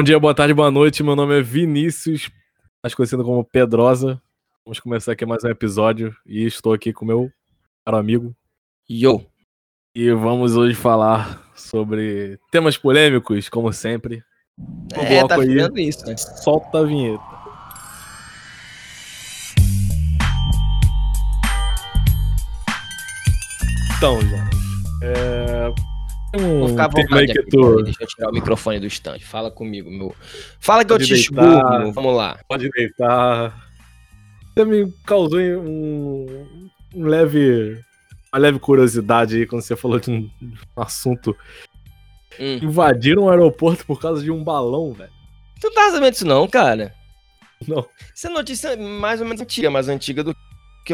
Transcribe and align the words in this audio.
Bom 0.00 0.04
dia, 0.04 0.18
boa 0.18 0.34
tarde, 0.34 0.54
boa 0.54 0.70
noite. 0.70 1.02
Meu 1.02 1.14
nome 1.14 1.38
é 1.38 1.42
Vinícius, 1.42 2.30
mais 2.82 2.94
conhecido 2.94 3.22
como 3.22 3.44
Pedrosa. 3.44 4.18
Vamos 4.64 4.80
começar 4.80 5.12
aqui 5.12 5.26
mais 5.26 5.44
um 5.44 5.48
episódio 5.48 6.16
e 6.24 6.46
estou 6.46 6.72
aqui 6.72 6.90
com 6.90 7.04
meu 7.04 7.30
caro 7.84 7.98
amigo 7.98 8.34
Yo. 8.90 9.22
e 9.94 10.10
vamos 10.12 10.56
hoje 10.56 10.74
falar 10.74 11.52
sobre 11.54 12.38
temas 12.50 12.78
polêmicos, 12.78 13.50
como 13.50 13.70
sempre. 13.74 14.24
O 14.96 15.00
É, 15.02 15.28
tá 15.28 15.34
aí. 15.34 15.86
isso, 15.86 16.06
né? 16.06 16.16
Solta 16.16 16.78
a 16.78 16.82
vinheta. 16.82 17.22
Então, 23.98 24.18
gente, 24.22 24.56
é... 25.02 25.49
um 26.34 26.60
Vou 26.60 26.68
ficar 26.68 26.84
à 26.84 26.88
vontade 26.88 27.32
aqui, 27.32 27.50
tu 27.50 27.82
Deixa 27.82 28.02
eu 28.02 28.06
tirar 28.06 28.30
o 28.30 28.32
microfone 28.32 28.80
do 28.80 28.86
stand. 28.86 29.20
Fala 29.20 29.50
comigo, 29.50 29.90
meu. 29.90 30.14
Fala 30.58 30.84
que 30.84 30.88
Pode 30.88 31.04
eu 31.04 31.08
te 31.08 31.14
esburro. 31.14 31.92
Vamos 31.92 32.16
lá. 32.16 32.38
pode 32.48 32.68
deitar. 32.70 33.68
Você 34.54 34.64
me 34.64 34.92
causou 35.06 35.38
um, 35.40 36.46
um 36.94 37.06
leve, 37.06 37.80
uma 38.32 38.40
leve 38.40 38.58
curiosidade 38.58 39.36
aí 39.36 39.46
quando 39.46 39.62
você 39.62 39.76
falou 39.76 39.98
de 39.98 40.10
um 40.10 40.30
assunto. 40.76 41.36
Hum. 42.38 42.58
Invadiram 42.62 43.24
o 43.24 43.30
aeroporto 43.30 43.84
por 43.86 44.00
causa 44.00 44.22
de 44.22 44.30
um 44.30 44.42
balão, 44.42 44.92
velho. 44.92 45.12
Tu 45.60 45.66
não 45.66 45.74
tá 45.74 45.90
sabendo 45.90 46.12
disso 46.12 46.26
não, 46.26 46.48
cara? 46.48 46.94
Não. 47.66 47.86
Essa 48.14 48.28
é 48.28 48.30
notícia 48.30 48.76
mais 48.76 49.20
ou 49.20 49.26
menos 49.26 49.42
antiga, 49.42 49.70
mais 49.70 49.88
antiga 49.88 50.24
do 50.24 50.34
que 50.34 50.40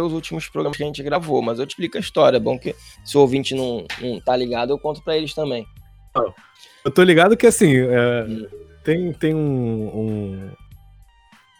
os 0.00 0.12
últimos 0.12 0.48
programas 0.48 0.76
que 0.76 0.82
a 0.82 0.86
gente 0.86 1.02
gravou. 1.02 1.40
Mas 1.42 1.58
eu 1.58 1.66
te 1.66 1.70
explico 1.70 1.96
a 1.96 2.00
história. 2.00 2.36
É 2.36 2.40
bom 2.40 2.58
que 2.58 2.74
se 3.04 3.16
o 3.16 3.20
ouvinte 3.20 3.54
não, 3.54 3.84
não 4.00 4.20
tá 4.20 4.36
ligado, 4.36 4.70
eu 4.70 4.78
conto 4.78 5.02
pra 5.02 5.16
eles 5.16 5.34
também. 5.34 5.66
Eu 6.84 6.90
tô 6.90 7.02
ligado 7.02 7.36
que 7.36 7.46
assim, 7.46 7.74
é, 7.76 8.24
Hum. 8.28 8.46
tem, 8.84 9.12
tem 9.12 9.34
um, 9.34 9.88
um- 9.98 10.50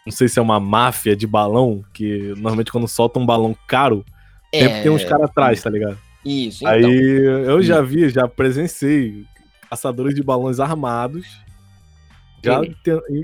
Não 0.05 0.11
sei 0.11 0.27
se 0.29 0.39
é 0.39 0.41
uma 0.41 0.59
máfia 0.59 1.15
de 1.15 1.27
balão, 1.27 1.83
que 1.93 2.29
normalmente 2.37 2.71
quando 2.71 2.87
solta 2.87 3.19
um 3.19 3.25
balão 3.25 3.53
caro, 3.67 4.05
sempre 4.55 4.81
tem 4.81 4.91
uns 4.91 5.03
caras 5.03 5.29
atrás, 5.29 5.61
tá 5.61 5.69
ligado? 5.69 5.97
Isso, 6.25 6.63
então. 6.63 6.89
Aí 6.89 6.97
eu 7.45 7.61
já 7.61 7.81
vi, 7.81 8.09
já 8.09 8.27
presenciei 8.27 9.25
caçadores 9.69 10.15
de 10.15 10.23
balões 10.23 10.59
armados 10.61 11.27
já 12.43 12.61
Hum. 12.61 12.73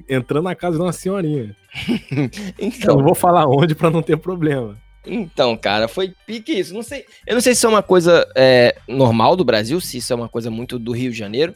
entrando 0.10 0.44
na 0.44 0.56
casa 0.56 0.76
de 0.78 0.84
uma 0.84 0.92
senhorinha. 0.92 1.56
Eu 2.20 2.30
Então, 2.60 2.98
não 2.98 3.04
vou 3.04 3.16
falar 3.16 3.45
onde 3.48 3.73
pra 3.73 3.90
não 3.90 4.02
ter 4.02 4.17
problema. 4.17 4.76
Então, 5.06 5.58
cara, 5.58 5.88
foi 5.88 6.14
pique 6.26 6.54
isso. 6.54 6.73
Não 6.73 6.84
sei, 6.84 7.06
eu 7.28 7.34
não 7.34 7.42
sei 7.42 7.54
se 7.54 7.59
isso 7.59 7.68
é 7.68 7.70
uma 7.70 7.84
coisa 7.84 8.28
é, 8.36 8.76
normal 8.88 9.36
do 9.36 9.44
Brasil, 9.44 9.80
se 9.82 9.98
isso 9.98 10.14
é 10.14 10.16
uma 10.16 10.30
coisa 10.30 10.50
muito 10.50 10.80
do 10.80 10.92
Rio 10.92 11.12
de 11.12 11.18
Janeiro, 11.18 11.56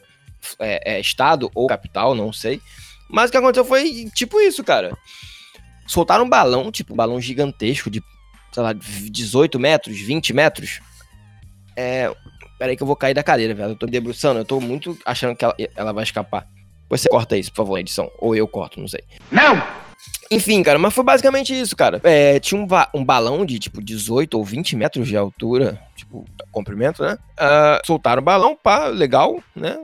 é, 0.58 0.96
é 0.96 1.00
estado 1.00 1.50
ou 1.54 1.66
capital, 1.66 2.14
não 2.14 2.32
sei. 2.32 2.60
Mas 3.08 3.28
o 3.28 3.32
que 3.32 3.38
aconteceu 3.38 3.64
foi 3.64 4.10
tipo 4.14 4.40
isso, 4.40 4.62
cara. 4.62 4.96
Soltaram 5.86 6.24
um 6.24 6.28
balão, 6.28 6.70
tipo 6.70 6.92
um 6.92 6.96
balão 6.96 7.20
gigantesco 7.20 7.90
de, 7.90 8.02
sei 8.52 8.62
lá, 8.62 8.72
18 8.74 9.58
metros, 9.58 9.98
20 9.98 10.34
metros. 10.34 10.80
É. 11.74 12.12
Peraí 12.58 12.76
que 12.76 12.82
eu 12.82 12.86
vou 12.86 12.96
cair 12.96 13.14
da 13.14 13.22
cadeira, 13.22 13.54
velho. 13.54 13.70
Eu 13.70 13.76
tô 13.76 13.86
debruçando, 13.86 14.40
eu 14.40 14.44
tô 14.44 14.60
muito 14.60 14.98
achando 15.06 15.34
que 15.34 15.44
ela, 15.44 15.54
ela 15.74 15.92
vai 15.92 16.04
escapar. 16.04 16.46
Você 16.90 17.08
corta 17.08 17.36
isso, 17.36 17.50
por 17.50 17.58
favor, 17.58 17.78
edição. 17.78 18.10
Ou 18.18 18.34
eu 18.34 18.48
corto, 18.48 18.80
não 18.80 18.88
sei. 18.88 19.02
Enfim, 20.30 20.62
cara, 20.62 20.78
mas 20.78 20.92
foi 20.92 21.02
basicamente 21.04 21.58
isso, 21.58 21.74
cara. 21.74 22.00
É, 22.04 22.38
tinha 22.38 22.60
um, 22.60 22.66
um 22.94 23.04
balão 23.04 23.44
de, 23.46 23.58
tipo, 23.58 23.82
18 23.82 24.34
ou 24.36 24.44
20 24.44 24.76
metros 24.76 25.08
de 25.08 25.16
altura, 25.16 25.80
tipo, 25.96 26.24
comprimento, 26.52 27.02
né? 27.02 27.16
Ah, 27.36 27.80
soltaram 27.84 28.20
o 28.20 28.24
balão, 28.24 28.54
pá, 28.56 28.86
legal, 28.88 29.42
né? 29.56 29.78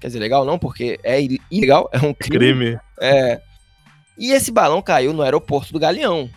Quer 0.00 0.06
dizer, 0.08 0.18
legal 0.20 0.44
não, 0.44 0.58
porque 0.58 0.98
é 1.02 1.20
ilegal, 1.50 1.88
é 1.92 1.98
um 1.98 2.14
crime. 2.14 2.38
Crime. 2.38 2.78
É. 3.00 3.40
E 4.18 4.32
esse 4.32 4.50
balão 4.50 4.80
caiu 4.82 5.12
no 5.12 5.22
aeroporto 5.22 5.72
do 5.72 5.78
Galeão. 5.78 6.28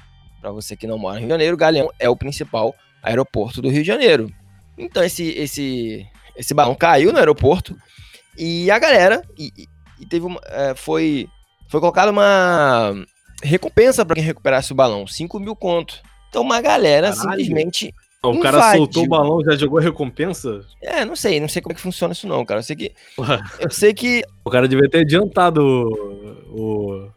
Pra 0.42 0.52
você 0.52 0.76
que 0.76 0.88
não 0.88 0.98
mora 0.98 1.16
no 1.16 1.20
Rio 1.22 1.28
de 1.28 1.34
Janeiro, 1.34 1.56
o 1.56 1.58
Galeão 1.58 1.90
é 2.00 2.10
o 2.10 2.16
principal 2.16 2.76
aeroporto 3.02 3.62
do 3.62 3.70
Rio 3.70 3.82
de 3.82 3.88
Janeiro. 3.88 4.32
Então 4.78 5.04
esse 5.04 5.24
esse 5.30 6.06
esse 6.36 6.54
balão 6.54 6.76
caiu 6.76 7.12
no 7.12 7.18
aeroporto 7.18 7.76
e 8.38 8.70
a 8.70 8.78
galera 8.78 9.22
e- 9.38 9.52
e 10.00 10.06
teve 10.06 10.26
uma, 10.26 10.40
é, 10.46 10.76
foi 10.76 11.28
foi 11.70 11.80
colocada 11.80 12.12
uma 12.12 12.94
recompensa 13.46 14.06
pra 14.06 14.16
quem 14.16 14.24
recuperasse 14.24 14.72
o 14.72 14.76
balão, 14.76 15.06
5 15.08 15.40
mil 15.40 15.56
conto. 15.56 16.02
Então 16.30 16.42
uma 16.42 16.60
galera 16.62 17.10
Caralho. 17.14 17.30
simplesmente 17.40 17.94
O 18.24 18.40
cara 18.40 18.58
Invadiu. 18.58 18.78
soltou 18.80 19.04
o 19.04 19.08
balão, 19.08 19.42
já 19.46 19.56
jogou 19.56 19.80
recompensa? 19.80 20.66
é, 20.82 21.06
não 21.06 21.16
sei, 21.16 21.40
não 21.40 21.48
sei 21.48 21.62
como 21.62 21.74
é 21.74 21.76
que 21.76 21.82
funciona 21.82 22.12
isso 22.14 22.28
não, 22.28 22.44
cara. 22.46 22.60
Eu 22.60 22.64
sei 22.64 22.76
que 22.76 22.92
eu 23.60 23.70
sei 23.72 23.94
que 23.94 24.24
O 24.44 24.50
cara 24.50 24.68
devia 24.68 24.90
ter 24.90 25.00
adiantado 25.02 25.62
o, 25.62 26.60
o- 26.60 27.12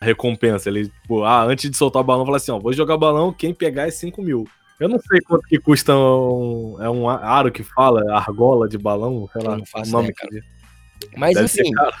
a 0.00 0.04
recompensa. 0.04 0.68
Ele, 0.68 0.88
tipo, 0.88 1.22
ah, 1.24 1.44
antes 1.44 1.70
de 1.70 1.76
soltar 1.76 2.02
o 2.02 2.04
balão, 2.04 2.24
fala 2.24 2.36
assim: 2.36 2.50
ó, 2.52 2.58
vou 2.58 2.72
jogar 2.72 2.96
balão, 2.96 3.32
quem 3.32 3.52
pegar 3.54 3.86
é 3.88 3.90
5 3.90 4.22
mil. 4.22 4.46
Eu 4.78 4.88
não 4.88 4.98
sei 5.00 5.20
quanto 5.20 5.42
que 5.48 5.58
custa 5.58 5.92
um. 5.96 6.76
É 6.80 6.88
um 6.88 7.08
aro 7.08 7.50
que 7.50 7.64
fala, 7.64 8.00
argola 8.14 8.68
de 8.68 8.78
balão, 8.78 9.28
sei 9.32 9.42
lá. 9.42 9.56
Não 9.56 9.66
faço 9.66 9.90
o 9.90 9.92
nome 9.92 10.10
ideia, 10.10 10.42
que- 11.00 11.16
mas 11.18 11.34
Deve 11.34 11.46
enfim, 11.46 11.70
caro. 11.72 11.96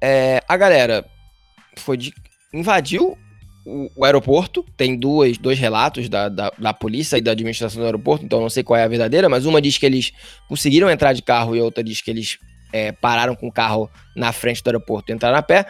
É, 0.00 0.42
a 0.48 0.56
galera 0.56 1.04
foi 1.76 1.96
de, 1.98 2.14
invadiu 2.52 3.16
o, 3.64 3.90
o 3.96 4.04
aeroporto. 4.04 4.64
Tem 4.76 4.96
duas, 4.96 5.38
dois 5.38 5.58
relatos 5.58 6.08
da, 6.08 6.28
da, 6.28 6.50
da 6.58 6.74
polícia 6.74 7.16
e 7.16 7.20
da 7.20 7.32
administração 7.32 7.80
do 7.80 7.86
aeroporto, 7.86 8.24
então 8.24 8.38
eu 8.38 8.42
não 8.42 8.50
sei 8.50 8.62
qual 8.62 8.78
é 8.78 8.84
a 8.84 8.88
verdadeira, 8.88 9.28
mas 9.28 9.46
uma 9.46 9.60
diz 9.60 9.78
que 9.78 9.86
eles 9.86 10.12
conseguiram 10.48 10.90
entrar 10.90 11.12
de 11.12 11.22
carro 11.22 11.54
e 11.54 11.60
outra 11.60 11.82
diz 11.82 12.00
que 12.00 12.10
eles 12.10 12.38
é, 12.72 12.92
pararam 12.92 13.34
com 13.34 13.48
o 13.48 13.52
carro 13.52 13.90
na 14.16 14.32
frente 14.32 14.62
do 14.62 14.68
aeroporto 14.68 15.10
e 15.10 15.14
entraram 15.14 15.36
a 15.36 15.42
pé. 15.42 15.66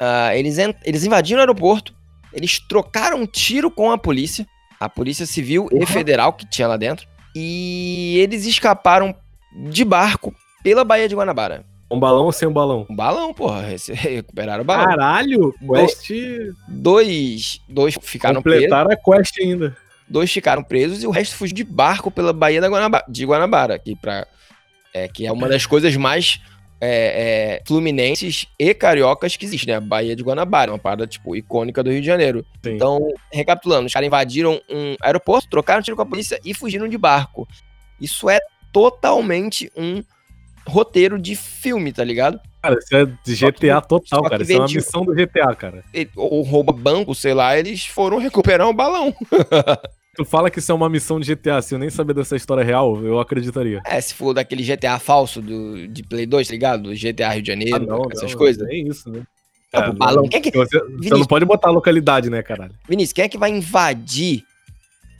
Ah, 0.00 0.36
eles, 0.36 0.56
eles 0.84 1.04
invadiram 1.04 1.38
o 1.38 1.40
aeroporto, 1.42 1.94
eles 2.32 2.58
trocaram 2.58 3.20
um 3.20 3.26
tiro 3.26 3.70
com 3.70 3.90
a 3.90 3.98
polícia, 3.98 4.46
a 4.78 4.88
polícia 4.88 5.24
civil 5.24 5.68
e 5.72 5.76
Uhum. 5.76 5.86
federal 5.86 6.32
que 6.32 6.48
tinha 6.48 6.68
lá 6.68 6.76
dentro, 6.76 7.06
e 7.34 8.18
eles 8.18 8.44
escaparam 8.44 9.14
de 9.70 9.84
barco 9.84 10.34
pela 10.62 10.84
Baía 10.84 11.08
de 11.08 11.14
Guanabara. 11.14 11.64
Um 11.90 12.00
balão 12.00 12.24
ou 12.24 12.32
sem 12.32 12.48
um 12.48 12.52
balão? 12.52 12.86
Um 12.88 12.96
balão, 12.96 13.34
porra. 13.34 13.66
Recuperaram 13.92 14.62
o 14.62 14.64
balão. 14.64 14.84
Caralho! 14.84 15.54
Quest. 15.74 16.10
Dois, 16.68 17.60
dois 17.68 17.96
ficaram 18.00 18.42
presos. 18.42 18.62
Completaram 18.62 18.90
a 18.90 18.96
quest 18.96 19.38
ainda. 19.40 19.76
Dois 20.08 20.30
ficaram 20.30 20.62
presos 20.62 21.02
e 21.02 21.06
o 21.06 21.10
resto 21.10 21.36
fugiu 21.36 21.56
de 21.56 21.64
barco 21.64 22.10
pela 22.10 22.32
Baía 22.32 22.60
da 22.60 22.68
Guanabara, 22.68 23.04
de 23.08 23.24
Guanabara, 23.24 23.78
que, 23.78 23.96
pra, 23.96 24.26
é, 24.92 25.08
que 25.08 25.26
é 25.26 25.32
uma 25.32 25.48
das 25.48 25.64
coisas 25.64 25.96
mais 25.96 26.40
é, 26.80 27.56
é, 27.56 27.62
fluminenses 27.64 28.46
e 28.58 28.74
cariocas 28.74 29.36
que 29.36 29.46
existe, 29.46 29.66
né? 29.66 29.76
A 29.76 29.80
Baía 29.80 30.14
de 30.14 30.22
Guanabara, 30.22 30.72
uma 30.72 30.78
parada, 30.78 31.06
tipo, 31.06 31.34
icônica 31.34 31.82
do 31.82 31.90
Rio 31.90 32.00
de 32.00 32.06
Janeiro. 32.06 32.44
Sim. 32.62 32.74
Então, 32.74 33.00
recapitulando, 33.32 33.86
os 33.86 33.92
caras 33.92 34.06
invadiram 34.06 34.60
um 34.68 34.94
aeroporto, 35.00 35.48
trocaram 35.48 35.82
tiro 35.82 35.96
com 35.96 36.02
a 36.02 36.06
polícia 36.06 36.38
e 36.44 36.52
fugiram 36.52 36.86
de 36.86 36.98
barco. 36.98 37.48
Isso 37.98 38.28
é 38.28 38.38
totalmente 38.72 39.72
um 39.74 40.02
roteiro 40.66 41.18
de 41.18 41.34
filme, 41.36 41.92
tá 41.92 42.02
ligado? 42.04 42.38
Cara, 42.62 42.78
isso 42.78 42.96
é 42.96 43.04
de 43.06 43.36
Só 43.36 43.50
que- 43.52 43.60
GTA 43.66 43.80
total, 43.80 44.22
cara. 44.22 44.42
Isso 44.42 44.52
é 44.52 44.56
uma 44.58 44.66
missão 44.68 45.04
do 45.04 45.14
GTA, 45.14 45.54
cara. 45.54 45.84
Ele- 45.92 46.10
ou 46.16 46.42
rouba 46.42 46.72
banco, 46.72 47.14
sei 47.14 47.34
lá, 47.34 47.58
eles 47.58 47.86
foram 47.86 48.18
recuperar 48.18 48.68
um 48.68 48.74
balão. 48.74 49.14
Tu 50.16 50.24
fala 50.24 50.48
que 50.48 50.60
isso 50.60 50.70
é 50.70 50.74
uma 50.74 50.88
missão 50.88 51.18
de 51.18 51.26
GTA, 51.34 51.60
se 51.60 51.74
eu 51.74 51.78
nem 51.78 51.90
saber 51.90 52.14
dessa 52.14 52.36
história 52.36 52.62
real, 52.62 53.04
eu 53.04 53.18
acreditaria. 53.18 53.80
É, 53.84 54.00
se 54.00 54.14
for 54.14 54.32
daquele 54.32 54.62
GTA 54.62 55.00
falso 55.00 55.42
do, 55.42 55.88
de 55.88 56.04
Play 56.04 56.24
2, 56.24 56.46
tá 56.46 56.52
ligado? 56.52 56.82
Do 56.84 56.94
GTA 56.94 57.30
Rio 57.30 57.42
de 57.42 57.48
Janeiro, 57.48 58.08
essas 58.12 58.32
coisas. 58.32 58.62
É 58.68 58.76
isso, 58.76 59.10
né? 59.10 59.22
Não, 59.72 59.82
É, 59.82 59.88
o 59.88 59.92
balão. 59.92 60.28
Quem 60.28 60.38
é 60.38 60.40
que, 60.40 60.52
Você, 60.56 60.78
você 61.02 61.08
não 61.10 61.24
pode 61.24 61.44
botar 61.44 61.66
a 61.68 61.72
localidade, 61.72 62.30
né, 62.30 62.44
caralho? 62.44 62.72
Vinícius, 62.88 63.12
quem 63.12 63.24
é 63.24 63.28
que 63.28 63.36
vai 63.36 63.50
invadir 63.50 64.44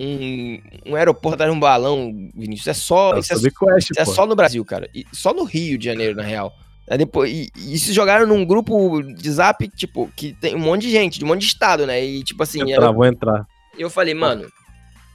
um, 0.00 0.58
um 0.86 0.96
aeroporto 0.96 1.44
de 1.44 1.50
um 1.50 1.58
balão, 1.60 2.12
Vinícius? 2.34 2.68
É 2.68 2.74
só, 2.74 3.14
É 3.16 3.20
isso 3.20 3.32
é, 3.32 3.36
quest, 3.36 3.90
isso 3.90 4.00
é 4.00 4.04
só 4.04 4.26
no 4.26 4.34
Brasil, 4.36 4.64
cara. 4.64 4.88
E 4.94 5.04
só 5.12 5.32
no 5.32 5.44
Rio 5.44 5.78
de 5.78 5.84
Janeiro, 5.84 6.16
na 6.16 6.22
real. 6.22 6.52
Aí 6.88 6.98
depois, 6.98 7.30
e, 7.32 7.50
e 7.56 7.78
se 7.78 7.92
jogaram 7.92 8.26
num 8.26 8.44
grupo 8.44 9.02
de 9.02 9.30
zap, 9.30 9.66
tipo, 9.68 10.10
que 10.14 10.34
tem 10.34 10.54
um 10.54 10.58
monte 10.58 10.82
de 10.82 10.90
gente, 10.90 11.18
de 11.18 11.24
um 11.24 11.28
monte 11.28 11.40
de 11.40 11.46
estado, 11.46 11.86
né? 11.86 12.04
E 12.04 12.22
tipo 12.22 12.42
assim, 12.42 12.60
Entrar, 12.60 12.86
eu, 12.88 12.94
vou 12.94 13.06
entrar. 13.06 13.46
eu 13.78 13.88
falei, 13.88 14.12
mano, 14.12 14.46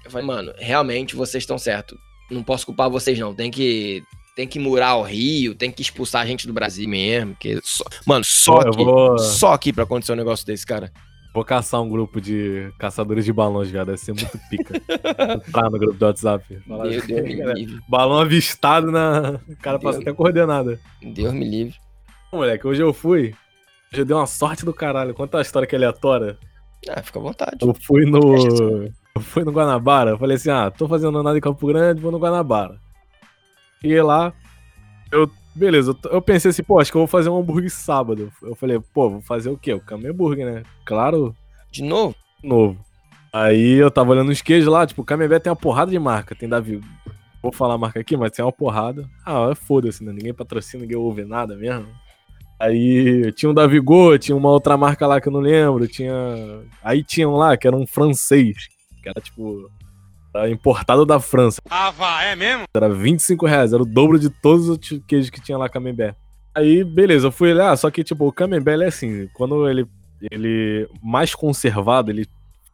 eu 0.04 0.10
falei, 0.10 0.26
mano, 0.26 0.52
realmente 0.58 1.16
vocês 1.16 1.44
estão 1.44 1.58
certos. 1.60 1.98
Não 2.32 2.42
posso 2.44 2.66
culpar 2.66 2.90
vocês, 2.90 3.18
não. 3.20 3.34
Tem 3.34 3.52
que. 3.52 4.04
Tem 4.36 4.48
que 4.48 4.58
murar 4.58 4.96
o 4.96 5.02
Rio, 5.04 5.54
tem 5.54 5.70
que 5.70 5.82
expulsar 5.82 6.22
a 6.22 6.26
gente 6.26 6.48
do 6.48 6.54
Brasil 6.54 6.88
mesmo. 6.88 7.36
Que 7.38 7.60
só- 7.62 7.84
mano, 8.06 8.24
só 8.24 8.60
aqui. 8.62 8.78
vou, 8.84 9.18
Só 9.20 9.54
aqui 9.54 9.74
pra 9.74 9.84
acontecer 9.84 10.14
um 10.14 10.16
negócio 10.16 10.46
desse, 10.46 10.66
cara. 10.66 10.92
Vou 11.34 11.44
caçar 11.44 11.82
um 11.82 11.90
grupo 11.90 12.20
de 12.20 12.72
caçadores 12.80 13.26
de 13.26 13.34
balões, 13.34 13.70
já. 13.70 13.84
Deve 13.84 13.98
ser 13.98 14.14
muito 14.14 14.38
pica. 14.50 14.76
Entrar 15.48 15.70
no 15.70 15.80
grupo 15.80 15.98
do 15.98 16.06
WhatsApp. 16.06 16.60
Falar 16.68 16.84
Deus, 16.88 17.06
Deus 17.06 17.22
me 17.22 17.36
galera, 17.36 17.58
livre. 17.60 17.80
balão 17.88 18.20
avistado 18.20 18.92
na. 18.92 19.40
O 19.48 19.56
cara 19.58 19.80
passa 19.80 20.00
Deus. 20.00 20.08
até 20.08 20.14
coordenada. 20.14 20.80
Deus 21.02 21.34
me 21.34 21.48
livre. 21.50 21.76
Moleque, 22.32 22.68
hoje 22.68 22.82
eu 22.82 22.94
fui. 22.94 23.34
Hoje 23.92 24.02
eu 24.02 24.06
dei 24.06 24.16
uma 24.16 24.28
sorte 24.28 24.64
do 24.66 24.74
caralho. 24.74 25.14
Conta 25.14 25.40
a 25.40 25.42
história 25.42 25.68
que 25.68 25.76
é 25.76 25.78
aleatória. 25.78 26.38
Ah, 26.90 27.02
fica 27.02 27.20
à 27.20 27.22
vontade. 27.22 27.58
Eu 27.62 27.74
fui 27.74 28.06
no. 28.06 28.86
Eu 29.16 29.22
fui 29.22 29.44
no 29.44 29.52
Guanabara. 29.52 30.12
Eu 30.12 30.18
falei 30.18 30.38
assim: 30.38 30.50
ah, 30.50 30.70
tô 30.72 30.88
fazendo 30.88 31.22
nada 31.24 31.38
em 31.38 31.42
Campo 31.42 31.66
Grande, 31.68 32.02
vou 32.02 32.12
no 32.12 32.20
Guanabara. 32.20 32.80
E 33.84 34.00
lá, 34.02 34.34
eu 35.12 35.30
beleza, 35.56 35.96
eu, 36.12 36.22
pensei 36.22 36.50
assim, 36.50 36.64
pô, 36.64 36.80
acho 36.80 36.92
que 36.92 36.98
eu 36.98 37.02
vou 37.02 37.08
fazer 37.08 37.30
um 37.30 37.38
hambúrguer 37.38 37.70
sábado. 37.70 38.32
Eu 38.42 38.56
falei, 38.56 38.80
pô, 38.94 39.10
vou 39.10 39.22
fazer 39.22 39.50
o 39.50 39.58
quê? 39.58 39.74
O 39.74 39.80
Camembert, 39.80 40.38
né? 40.38 40.64
Claro, 40.86 41.36
De 41.72 41.84
novo? 41.84 42.16
novo. 42.44 42.78
Aí 43.32 43.74
eu 43.74 43.92
tava 43.92 44.12
olhando 44.12 44.32
os 44.32 44.42
queijos 44.42 44.72
lá, 44.72 44.88
tipo, 44.88 45.02
o 45.02 45.06
Camembert 45.06 45.42
tem 45.42 45.52
uma 45.52 45.56
porrada 45.56 45.92
de 45.92 46.00
marca. 46.00 46.34
Tem 46.34 46.50
Davi. 46.50 46.82
Vou 47.42 47.52
falar 47.52 47.76
a 47.76 47.78
marca 47.78 48.00
aqui, 48.00 48.18
mas 48.18 48.32
tem 48.32 48.44
uma 48.44 48.52
porrada. 48.52 49.08
Ah, 49.26 49.54
foda-se, 49.56 50.04
né? 50.04 50.12
Ninguém 50.12 50.34
patrocina, 50.34 50.82
ninguém 50.82 50.98
ouve 50.98 51.24
nada 51.24 51.56
mesmo. 51.56 51.88
Aí 52.60 53.32
tinha 53.34 53.50
um 53.50 53.54
da 53.54 53.66
Vigor, 53.66 54.20
tinha 54.20 54.36
uma 54.36 54.50
outra 54.50 54.76
marca 54.76 55.08
lá 55.08 55.22
que 55.22 55.30
eu 55.30 55.32
não 55.32 55.40
lembro. 55.40 55.88
Tinha. 55.88 56.12
Aí 56.84 57.04
tinha 57.04 57.30
um 57.30 57.36
lá 57.36 57.56
que 57.56 57.66
era 57.66 57.76
um 57.76 57.88
francês. 57.88 58.68
Que 59.02 59.08
era 59.08 59.22
tipo. 59.22 59.70
Importado 60.50 61.06
da 61.06 61.20
França. 61.20 61.62
Ah, 61.70 61.92
vá, 61.92 62.24
é 62.24 62.36
mesmo? 62.36 62.64
Era 62.76 62.90
25 62.90 63.46
reais, 63.46 63.74
era 63.74 63.82
o 63.82 63.86
dobro 63.86 64.20
de 64.20 64.30
todos 64.30 64.70
os 64.70 64.78
queijos 65.08 65.30
que 65.30 65.42
tinha 65.42 65.58
lá 65.58 65.68
Camembert. 65.68 66.16
Aí, 66.54 66.84
beleza, 66.84 67.28
eu 67.28 67.32
fui 67.32 67.54
lá, 67.54 67.76
só 67.76 67.90
que, 67.90 68.04
tipo, 68.04 68.28
o 68.28 68.32
Camembert 68.32 68.82
é 68.82 68.88
assim, 68.88 69.28
quando 69.34 69.68
ele, 69.68 69.88
ele 70.32 70.88
mais 71.02 71.34
conservado, 71.34 72.12
ele 72.12 72.28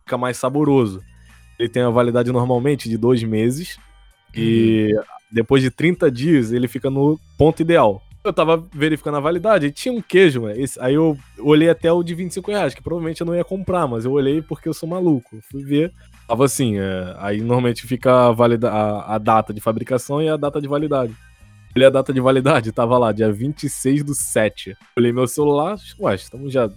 fica 0.03 0.17
mais 0.17 0.37
saboroso. 0.37 1.01
Ele 1.57 1.69
tem 1.69 1.83
a 1.83 1.89
validade 1.89 2.31
normalmente 2.31 2.89
de 2.89 2.97
dois 2.97 3.23
meses, 3.23 3.77
e 4.33 4.93
depois 5.31 5.61
de 5.61 5.71
30 5.71 6.11
dias 6.11 6.51
ele 6.51 6.67
fica 6.67 6.89
no 6.89 7.19
ponto 7.37 7.61
ideal. 7.61 8.01
Eu 8.25 8.33
tava 8.33 8.57
verificando 8.73 9.17
a 9.17 9.19
validade 9.19 9.67
e 9.67 9.71
tinha 9.71 9.93
um 9.93 10.01
queijo, 10.01 10.41
mano. 10.41 10.59
Esse- 10.59 10.79
aí 10.81 10.95
eu 10.95 11.15
olhei 11.37 11.69
até 11.69 11.91
o 11.91 12.01
de 12.01 12.15
25 12.15 12.49
reais, 12.49 12.73
que 12.73 12.81
provavelmente 12.81 13.21
eu 13.21 13.27
não 13.27 13.35
ia 13.35 13.43
comprar, 13.43 13.87
mas 13.87 14.03
eu 14.03 14.11
olhei 14.11 14.41
porque 14.41 14.67
eu 14.67 14.73
sou 14.73 14.89
maluco. 14.89 15.37
Fui 15.51 15.63
ver, 15.63 15.93
tava 16.27 16.43
assim, 16.43 16.79
é, 16.79 17.15
aí 17.19 17.39
normalmente 17.39 17.85
fica 17.85 18.29
a, 18.29 18.31
valida, 18.31 18.71
a, 18.71 19.13
a 19.13 19.17
data 19.19 19.53
de 19.53 19.61
fabricação 19.61 20.23
e 20.23 20.27
a 20.27 20.37
data 20.37 20.59
de 20.59 20.67
validade. 20.67 21.13
Olhei 21.75 21.87
a 21.87 21.91
data 21.91 22.11
de 22.11 22.19
validade, 22.19 22.71
tava 22.71 22.97
lá, 22.97 23.11
dia 23.11 23.31
26 23.31 24.03
do 24.03 24.15
7. 24.15 24.75
Olhei 24.97 25.11
meu 25.11 25.27
celular, 25.27 25.77
ué, 25.99 26.15
estamos 26.15 26.51
já 26.51 26.67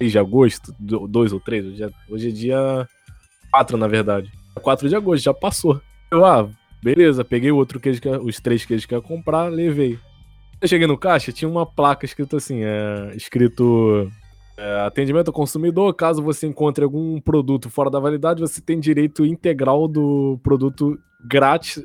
3 0.00 0.10
de 0.10 0.18
agosto, 0.18 0.74
2 0.80 1.32
ou 1.32 1.38
3, 1.38 1.64
hoje 1.64 1.84
é, 1.84 1.90
hoje 2.10 2.28
é 2.28 2.32
dia 2.32 2.88
4, 3.52 3.76
na 3.78 3.86
verdade. 3.86 4.28
4 4.62 4.88
de 4.88 4.96
agosto, 4.96 5.22
já 5.22 5.32
passou. 5.34 5.80
Eu, 6.10 6.24
ah, 6.24 6.48
beleza, 6.82 7.24
peguei 7.24 7.52
o 7.52 7.56
outro 7.56 7.78
queijo, 7.78 8.00
que, 8.00 8.08
os 8.08 8.40
três 8.40 8.64
queijos 8.64 8.84
que 8.84 8.94
eu 8.94 8.98
ia 8.98 9.02
comprar, 9.02 9.44
levei. 9.52 9.96
Eu 10.60 10.66
cheguei 10.68 10.86
no 10.86 10.98
caixa, 10.98 11.32
tinha 11.32 11.48
uma 11.48 11.64
placa 11.64 12.04
escrito 12.04 12.36
assim, 12.36 12.62
é, 12.64 13.12
escrito 13.14 14.10
é, 14.56 14.80
atendimento 14.80 15.28
ao 15.28 15.34
consumidor, 15.34 15.94
caso 15.94 16.20
você 16.22 16.46
encontre 16.46 16.82
algum 16.82 17.20
produto 17.20 17.70
fora 17.70 17.88
da 17.90 18.00
validade, 18.00 18.40
você 18.40 18.60
tem 18.60 18.80
direito 18.80 19.24
integral 19.24 19.86
do 19.86 20.38
produto 20.42 20.98
grátis 21.24 21.80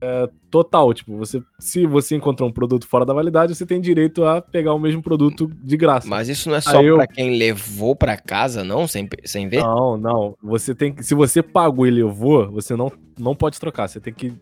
é, 0.00 0.28
total. 0.50 0.92
Tipo, 0.94 1.16
você, 1.16 1.42
se 1.58 1.84
você 1.86 2.14
encontrar 2.14 2.46
um 2.46 2.52
produto 2.52 2.86
fora 2.86 3.04
da 3.04 3.12
validade, 3.12 3.54
você 3.56 3.66
tem 3.66 3.80
direito 3.80 4.24
a 4.24 4.40
pegar 4.40 4.72
o 4.74 4.78
mesmo 4.78 5.02
produto 5.02 5.50
de 5.62 5.76
graça. 5.76 6.06
Mas 6.08 6.28
isso 6.28 6.48
não 6.48 6.56
é 6.56 6.60
só 6.60 6.80
eu- 6.80 6.96
pra 6.96 7.06
quem 7.08 7.36
levou 7.36 7.96
pra 7.96 8.16
casa, 8.16 8.62
não? 8.62 8.86
Sem, 8.86 9.08
sem 9.24 9.48
ver? 9.48 9.62
Não, 9.62 9.96
não. 9.96 10.36
Você 10.42 10.74
tem 10.76 10.92
que, 10.92 11.02
se 11.02 11.14
você 11.14 11.42
pagou 11.42 11.86
e 11.88 11.90
levou, 11.90 12.50
você 12.52 12.76
não, 12.76 12.90
não 13.18 13.34
pode 13.34 13.58
trocar. 13.58 13.88
Você 13.88 14.00
tem 14.00 14.12
que 14.14 14.32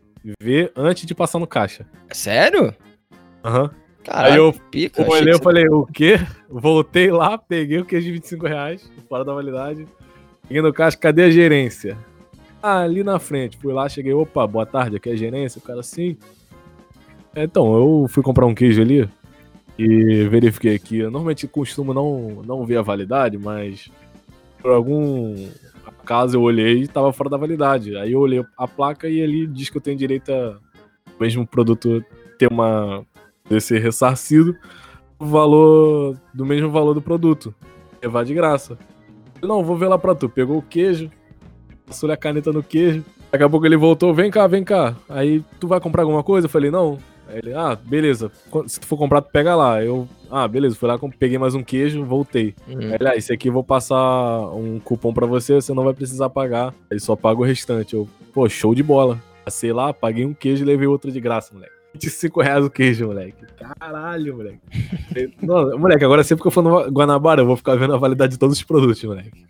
ver 0.42 0.70
antes 0.76 1.06
de 1.06 1.14
passar 1.14 1.38
no 1.38 1.46
caixa. 1.46 1.86
Sério? 2.10 2.74
Aham. 3.44 3.70
Caralho, 4.04 4.32
Aí 4.32 4.38
eu 4.38 4.52
pica. 4.70 5.06
Olhei 5.08 5.34
e 5.34 5.38
falei, 5.38 5.68
o 5.68 5.86
quê? 5.86 6.18
Voltei 6.48 7.10
lá, 7.10 7.36
peguei 7.36 7.78
o 7.78 7.84
queijo 7.84 8.06
de 8.06 8.12
25 8.12 8.46
reais, 8.46 8.90
fora 9.08 9.24
da 9.24 9.34
validade. 9.34 9.86
Cheguei 10.48 10.62
no 10.62 10.72
caixa, 10.72 10.96
cadê 10.96 11.24
a 11.24 11.30
gerência? 11.30 11.96
Ah, 12.62 12.80
ali 12.80 13.04
na 13.04 13.18
frente. 13.18 13.56
Fui 13.58 13.72
lá, 13.72 13.88
cheguei, 13.88 14.12
opa, 14.12 14.46
boa 14.46 14.66
tarde, 14.66 14.96
aqui 14.96 15.10
é 15.10 15.12
a 15.12 15.16
gerência. 15.16 15.58
O 15.58 15.62
cara, 15.62 15.82
sim. 15.82 16.16
É, 17.34 17.44
Então, 17.44 17.74
eu 17.74 18.06
fui 18.08 18.22
comprar 18.22 18.46
um 18.46 18.54
queijo 18.54 18.80
ali 18.82 19.08
e 19.78 20.24
verifiquei 20.28 20.74
aqui. 20.74 20.98
Eu 20.98 21.10
normalmente 21.10 21.46
costumo 21.46 21.94
não, 21.94 22.42
não 22.44 22.66
ver 22.66 22.78
a 22.78 22.82
validade, 22.82 23.38
mas 23.38 23.90
por 24.60 24.72
algum 24.72 25.48
acaso 25.86 26.36
eu 26.36 26.42
olhei 26.42 26.82
e 26.82 26.88
tava 26.88 27.12
fora 27.12 27.30
da 27.30 27.36
validade. 27.36 27.96
Aí 27.96 28.12
eu 28.12 28.20
olhei 28.20 28.44
a 28.56 28.66
placa 28.68 29.08
e 29.08 29.22
ali 29.22 29.46
diz 29.46 29.70
que 29.70 29.76
eu 29.76 29.80
tenho 29.80 29.96
direito 29.96 30.32
a 30.32 30.58
o 31.18 31.22
mesmo 31.22 31.46
produto 31.46 32.02
ter 32.38 32.50
uma 32.50 33.04
de 33.50 33.60
ser 33.60 33.80
ressarcido 33.80 34.56
o 35.18 35.26
valor 35.26 36.16
do 36.32 36.46
mesmo 36.46 36.70
valor 36.70 36.94
do 36.94 37.02
produto. 37.02 37.54
Levar 38.02 38.24
de 38.24 38.32
graça. 38.32 38.78
Não, 39.42 39.62
vou 39.62 39.76
ver 39.76 39.88
lá 39.88 39.98
pra 39.98 40.14
tu. 40.14 40.28
Pegou 40.28 40.58
o 40.58 40.62
queijo, 40.62 41.10
passou 41.86 42.10
a 42.10 42.16
caneta 42.16 42.52
no 42.52 42.62
queijo. 42.62 43.04
Daqui 43.30 43.44
a 43.44 43.48
pouco 43.48 43.66
ele 43.66 43.76
voltou, 43.76 44.14
vem 44.14 44.30
cá, 44.30 44.46
vem 44.46 44.64
cá. 44.64 44.96
Aí 45.08 45.44
tu 45.58 45.68
vai 45.68 45.80
comprar 45.80 46.02
alguma 46.02 46.22
coisa? 46.22 46.46
Eu 46.46 46.50
falei, 46.50 46.70
não. 46.70 46.98
Aí 47.28 47.38
ele, 47.38 47.54
ah, 47.54 47.76
beleza. 47.76 48.30
Se 48.66 48.80
tu 48.80 48.86
for 48.86 48.96
comprar, 48.96 49.20
tu 49.20 49.30
pega 49.30 49.54
lá. 49.54 49.84
Eu, 49.84 50.08
ah, 50.30 50.48
beleza. 50.48 50.74
Fui 50.74 50.88
lá, 50.88 50.98
peguei 51.18 51.38
mais 51.38 51.54
um 51.54 51.62
queijo, 51.62 52.04
voltei. 52.04 52.54
Hum. 52.68 52.78
Aí 52.78 52.94
ele, 52.94 53.08
ah, 53.08 53.16
esse 53.16 53.32
aqui 53.32 53.48
eu 53.48 53.52
vou 53.52 53.62
passar 53.62 54.48
um 54.54 54.80
cupom 54.80 55.12
pra 55.12 55.26
você, 55.26 55.54
você 55.54 55.72
não 55.74 55.84
vai 55.84 55.94
precisar 55.94 56.30
pagar. 56.30 56.74
Aí 56.90 56.98
só 56.98 57.14
paga 57.14 57.40
o 57.40 57.44
restante. 57.44 57.94
Eu, 57.94 58.08
pô, 58.32 58.48
show 58.48 58.74
de 58.74 58.82
bola. 58.82 59.20
Passei 59.44 59.72
lá, 59.72 59.92
paguei 59.92 60.24
um 60.24 60.34
queijo 60.34 60.64
e 60.64 60.66
levei 60.66 60.86
outro 60.86 61.10
de 61.10 61.20
graça, 61.20 61.52
moleque. 61.54 61.79
25 61.94 62.40
reais 62.40 62.64
o 62.64 62.70
queijo, 62.70 63.06
moleque. 63.06 63.44
Caralho, 63.78 64.36
moleque. 64.36 64.60
Moleque, 65.78 66.04
agora 66.04 66.22
sempre 66.22 66.42
que 66.42 66.48
eu 66.48 66.52
for 66.52 66.62
no 66.62 66.90
Guanabara, 66.90 67.42
eu 67.42 67.46
vou 67.46 67.56
ficar 67.56 67.74
vendo 67.76 67.94
a 67.94 67.98
validade 67.98 68.32
de 68.32 68.38
todos 68.38 68.56
os 68.56 68.62
produtos, 68.62 69.02
moleque. 69.04 69.44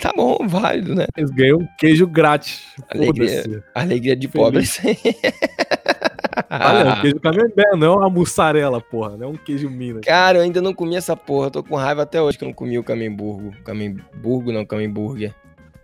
Tá 0.00 0.12
bom, 0.14 0.46
válido, 0.46 0.94
né? 0.94 1.06
Eles 1.16 1.30
ganham 1.30 1.58
um 1.58 1.68
queijo 1.78 2.06
grátis. 2.06 2.66
Alegria. 2.88 3.64
Alegria 3.74 4.14
de 4.14 4.28
pobre. 4.28 4.62
Olha, 6.48 6.78
é 6.78 6.92
um 6.92 7.00
queijo 7.00 7.20
camembert, 7.20 7.76
não 7.76 7.94
é 7.94 7.96
uma 7.96 8.10
mussarela, 8.10 8.80
porra. 8.80 9.16
Não 9.16 9.26
é 9.26 9.30
um 9.30 9.36
queijo 9.36 9.68
Minas. 9.68 10.04
Cara, 10.04 10.38
eu 10.38 10.42
ainda 10.42 10.62
não 10.62 10.72
comi 10.72 10.94
essa 10.94 11.16
porra. 11.16 11.50
Tô 11.50 11.62
com 11.62 11.74
raiva 11.74 12.02
até 12.02 12.20
hoje 12.20 12.38
que 12.38 12.44
eu 12.44 12.48
não 12.48 12.54
comi 12.54 12.78
o 12.78 12.84
Camemburgo. 12.84 13.52
Camemburgo, 13.64 14.52
não, 14.52 14.64
Camemburger. 14.64 15.34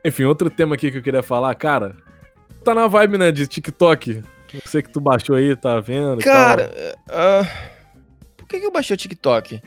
Enfim, 0.05 0.25
outro 0.25 0.51
tema 0.51 0.75
aqui 0.75 0.91
que 0.91 0.99
eu 0.99 1.03
queria 1.03 1.23
falar, 1.23 1.55
cara. 1.55 1.97
Tá 2.65 2.75
na 2.75 2.87
vibe, 2.87 3.19
né, 3.19 3.33
de 3.33 3.47
TikTok. 3.47 4.23
Eu 4.55 4.61
sei 4.67 4.83
que 4.83 4.91
tu 4.91 5.01
baixou 5.01 5.35
aí, 5.35 5.57
tá 5.57 5.81
vendo? 5.81 6.19
Cara, 6.19 6.95
ah, 7.09 7.43
por 8.37 8.47
que, 8.47 8.61
que 8.61 8.67
eu 8.67 8.71
baixei 8.71 8.95
o 8.95 8.97
TikTok? 8.97 9.61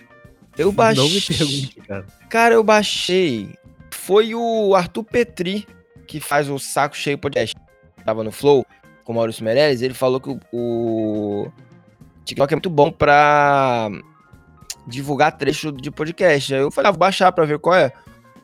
Eu 0.58 0.72
baixei. 0.72 1.04
Não 1.04 1.10
me 1.10 1.22
pergunte, 1.22 1.82
cara. 1.88 2.06
Cara, 2.30 2.54
eu 2.54 2.64
baixei. 2.64 3.50
Foi 3.92 4.34
o 4.36 4.76
Arthur 4.76 5.04
Petri, 5.04 5.68
que 6.08 6.20
faz 6.20 6.50
o 6.50 6.58
Saco 6.58 6.96
Cheio 6.96 7.18
Podcast. 7.18 7.56
Tava 8.06 8.24
no 8.24 8.32
Flow 8.32 8.66
com 9.04 9.12
o 9.12 9.16
Maurício 9.16 9.44
Meirelles. 9.44 9.82
Ele 9.82 9.94
falou 9.94 10.22
que 10.22 10.30
o, 10.30 10.40
o 10.54 11.52
TikTok 12.24 12.54
é 12.54 12.56
muito 12.56 12.70
bom 12.70 12.92
pra 12.92 13.90
divulgar 14.88 15.36
trecho 15.36 15.72
de 15.72 15.92
podcast. 15.92 16.54
Aí 16.54 16.62
eu 16.62 16.72
falei, 16.72 16.90
ah, 16.90 16.92
vou 16.92 17.00
baixar 17.00 17.32
pra 17.32 17.46
ver 17.46 17.60
qual 17.60 17.76
é. 17.76 17.92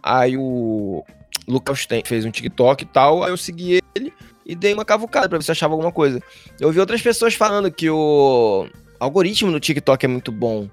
Aí 0.01 0.35
o 0.35 1.05
Lucas 1.47 1.85
tem, 1.85 2.03
fez 2.03 2.25
um 2.25 2.31
TikTok 2.31 2.83
e 2.83 2.87
tal. 2.87 3.23
Aí 3.23 3.31
eu 3.31 3.37
segui 3.37 3.79
ele 3.95 4.11
e 4.51 4.55
dei 4.55 4.73
uma 4.73 4.83
cavucada 4.83 5.29
pra 5.29 5.37
ver 5.37 5.43
se 5.45 5.49
eu 5.49 5.53
achava 5.53 5.73
alguma 5.73 5.91
coisa. 5.91 6.21
Eu 6.59 6.71
vi 6.71 6.79
outras 6.79 7.01
pessoas 7.01 7.33
falando 7.33 7.71
que 7.71 7.89
o 7.89 8.67
algoritmo 8.99 9.51
do 9.51 9.59
TikTok 9.59 10.03
é 10.05 10.09
muito 10.09 10.31
bom. 10.31 10.67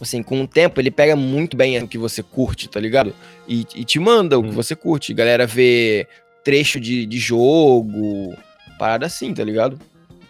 Assim, 0.00 0.22
com 0.22 0.42
o 0.42 0.48
tempo 0.48 0.80
ele 0.80 0.90
pega 0.90 1.14
muito 1.14 1.56
bem 1.56 1.78
o 1.82 1.86
que 1.86 1.96
você 1.98 2.22
curte, 2.22 2.68
tá 2.68 2.80
ligado? 2.80 3.14
E, 3.46 3.66
e 3.74 3.84
te 3.84 3.98
manda 4.00 4.38
o 4.38 4.42
que 4.42 4.48
Hum. 4.48 4.52
você 4.52 4.74
curte. 4.74 5.14
Galera 5.14 5.46
vê 5.46 6.06
trecho 6.42 6.80
de, 6.80 7.06
de 7.06 7.18
jogo, 7.18 8.34
parada 8.78 9.06
assim, 9.06 9.32
tá 9.32 9.44
ligado? 9.44 9.78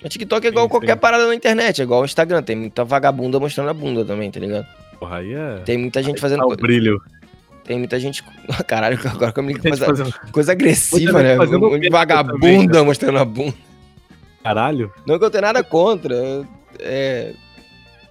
O 0.04 0.09
TikTok 0.09 0.47
é 0.47 0.50
igual 0.50 0.66
Sim, 0.66 0.71
qualquer 0.71 0.95
sim. 0.95 0.99
parada 1.00 1.26
na 1.26 1.35
internet, 1.35 1.80
é 1.80 1.85
igual 1.85 2.02
o 2.02 2.04
Instagram. 2.04 2.42
Tem 2.42 2.57
muita 2.57 2.85
vagabunda 2.85 3.38
mostrando 3.38 3.71
a 3.71 3.75
bunda 3.75 4.04
também, 4.04 4.30
tá 4.30 4.40
ligado? 4.40 4.66
Porra, 4.99 5.19
aí 5.19 5.33
é. 5.33 5.59
Tem 5.64 5.78
muita 5.78 6.02
gente 6.02 6.21
fazendo. 6.21 6.40
Tá 6.40 6.47
o 6.47 6.57
brilho. 6.57 7.00
Tem 7.70 7.78
muita 7.78 8.00
gente. 8.00 8.24
Caralho, 8.66 8.98
agora 9.04 9.30
que 9.30 9.38
eu 9.38 9.44
me 9.44 9.56
Tem 9.56 9.72
gente 9.72 9.86
coisa, 9.86 10.04
fazendo- 10.04 10.32
coisa 10.32 10.50
agressiva, 10.50 11.22
né? 11.22 11.38
Um 11.38 11.88
vagabunda 11.88 12.32
também, 12.32 12.66
né? 12.66 12.82
mostrando 12.82 13.18
a 13.20 13.24
bunda. 13.24 13.54
Caralho. 14.42 14.92
Não 15.06 15.20
que 15.20 15.24
eu 15.24 15.30
tenha 15.30 15.42
nada 15.42 15.62
contra. 15.62 16.16
É, 16.80 17.32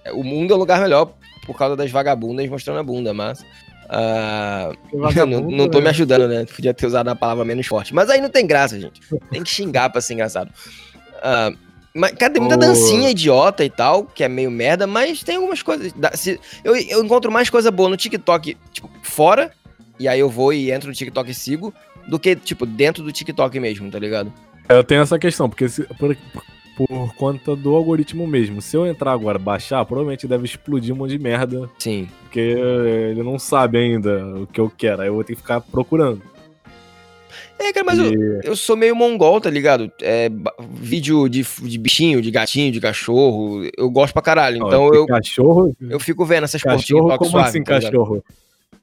é, 0.02 0.12
o 0.14 0.24
mundo 0.24 0.54
é 0.54 0.56
um 0.56 0.58
lugar 0.58 0.80
melhor 0.80 1.12
por 1.44 1.58
causa 1.58 1.76
das 1.76 1.90
vagabundas 1.90 2.48
mostrando 2.48 2.78
a 2.80 2.82
bunda, 2.82 3.12
mas. 3.12 3.44
Tem 5.12 5.26
não, 5.28 5.42
não 5.42 5.68
tô 5.68 5.76
me 5.76 5.84
né? 5.84 5.90
ajudando, 5.90 6.26
né? 6.26 6.46
Podia 6.46 6.72
ter 6.72 6.86
usado 6.86 7.08
a 7.08 7.14
palavra 7.14 7.44
menos 7.44 7.66
forte. 7.66 7.94
Mas 7.94 8.08
aí 8.08 8.18
não 8.18 8.30
tem 8.30 8.46
graça, 8.46 8.80
gente. 8.80 8.98
Tem 9.30 9.42
que 9.42 9.50
xingar 9.50 9.90
pra 9.90 10.00
ser 10.00 10.14
engraçado. 10.14 10.50
Ah, 11.22 11.52
mas, 11.94 12.12
cara, 12.12 12.32
tem 12.32 12.40
muita 12.40 12.56
Ô. 12.56 12.58
dancinha 12.58 13.10
idiota 13.10 13.64
e 13.64 13.70
tal, 13.70 14.04
que 14.04 14.22
é 14.24 14.28
meio 14.28 14.50
merda, 14.50 14.86
mas 14.86 15.22
tem 15.22 15.36
algumas 15.36 15.62
coisas. 15.62 15.92
se- 16.14 16.38
eu, 16.64 16.76
eu 16.76 17.04
encontro 17.04 17.30
mais 17.32 17.50
coisa 17.50 17.70
boa 17.70 17.88
no 17.88 17.96
TikTok, 17.96 18.56
tipo, 18.72 18.88
fora, 19.02 19.52
e 19.98 20.06
aí 20.08 20.20
eu 20.20 20.28
vou 20.30 20.52
e 20.52 20.70
entro 20.70 20.88
no 20.88 20.94
TikTok 20.94 21.30
e 21.30 21.34
sigo, 21.34 21.74
do 22.08 22.18
que, 22.18 22.34
tipo, 22.36 22.64
dentro 22.64 23.02
do 23.02 23.12
TikTok 23.12 23.58
mesmo, 23.60 23.90
tá 23.90 23.98
ligado? 23.98 24.32
Eu 24.68 24.84
tenho 24.84 25.02
essa 25.02 25.18
questão, 25.18 25.48
porque 25.48 25.68
se- 25.68 25.82
por, 25.98 26.16
por 26.76 27.14
conta 27.16 27.54
do 27.56 27.74
algoritmo 27.74 28.26
mesmo. 28.26 28.62
Se 28.62 28.76
eu 28.76 28.86
entrar 28.86 29.12
agora 29.12 29.38
e 29.38 29.42
baixar, 29.42 29.84
provavelmente 29.84 30.26
deve 30.26 30.44
explodir 30.46 30.94
um 30.94 30.98
monte 30.98 31.10
de 31.10 31.18
merda, 31.18 31.68
Sim. 31.78 32.08
porque 32.22 32.40
ele 32.40 33.22
não 33.22 33.38
sabe 33.38 33.78
ainda 33.78 34.24
o 34.36 34.46
que 34.46 34.60
eu 34.60 34.72
quero. 34.74 35.02
Aí 35.02 35.08
eu 35.08 35.14
vou 35.14 35.24
ter 35.24 35.34
que 35.34 35.40
ficar 35.42 35.60
procurando. 35.60 36.22
É, 37.62 37.72
cara, 37.74 37.84
mas 37.84 37.98
E- 37.98 38.02
eu, 38.14 38.40
eu 38.42 38.56
sou 38.56 38.74
meio 38.74 38.96
mongol, 38.96 39.38
tá 39.40 39.50
ligado? 39.50 39.92
É, 40.00 40.30
vídeo 40.72 41.28
de, 41.28 41.44
de 41.62 41.78
bichinho, 41.78 42.22
de 42.22 42.30
gatinho, 42.30 42.72
de 42.72 42.80
cachorro, 42.80 43.62
eu 43.76 43.90
gosto 43.90 44.14
pra 44.14 44.22
caralho. 44.22 44.56
Então 44.56 44.92
eu, 44.94 45.06
Cachorro. 45.06 45.76
eu 45.80 46.00
fico 46.00 46.24
vendo 46.24 46.44
essas 46.44 46.62
Cachorro, 46.62 46.80
TikTok 47.02 47.18
como 47.18 47.30
suave, 47.30 47.48
assim, 47.48 47.62
tá 47.62 47.80
cachorro? 47.80 48.24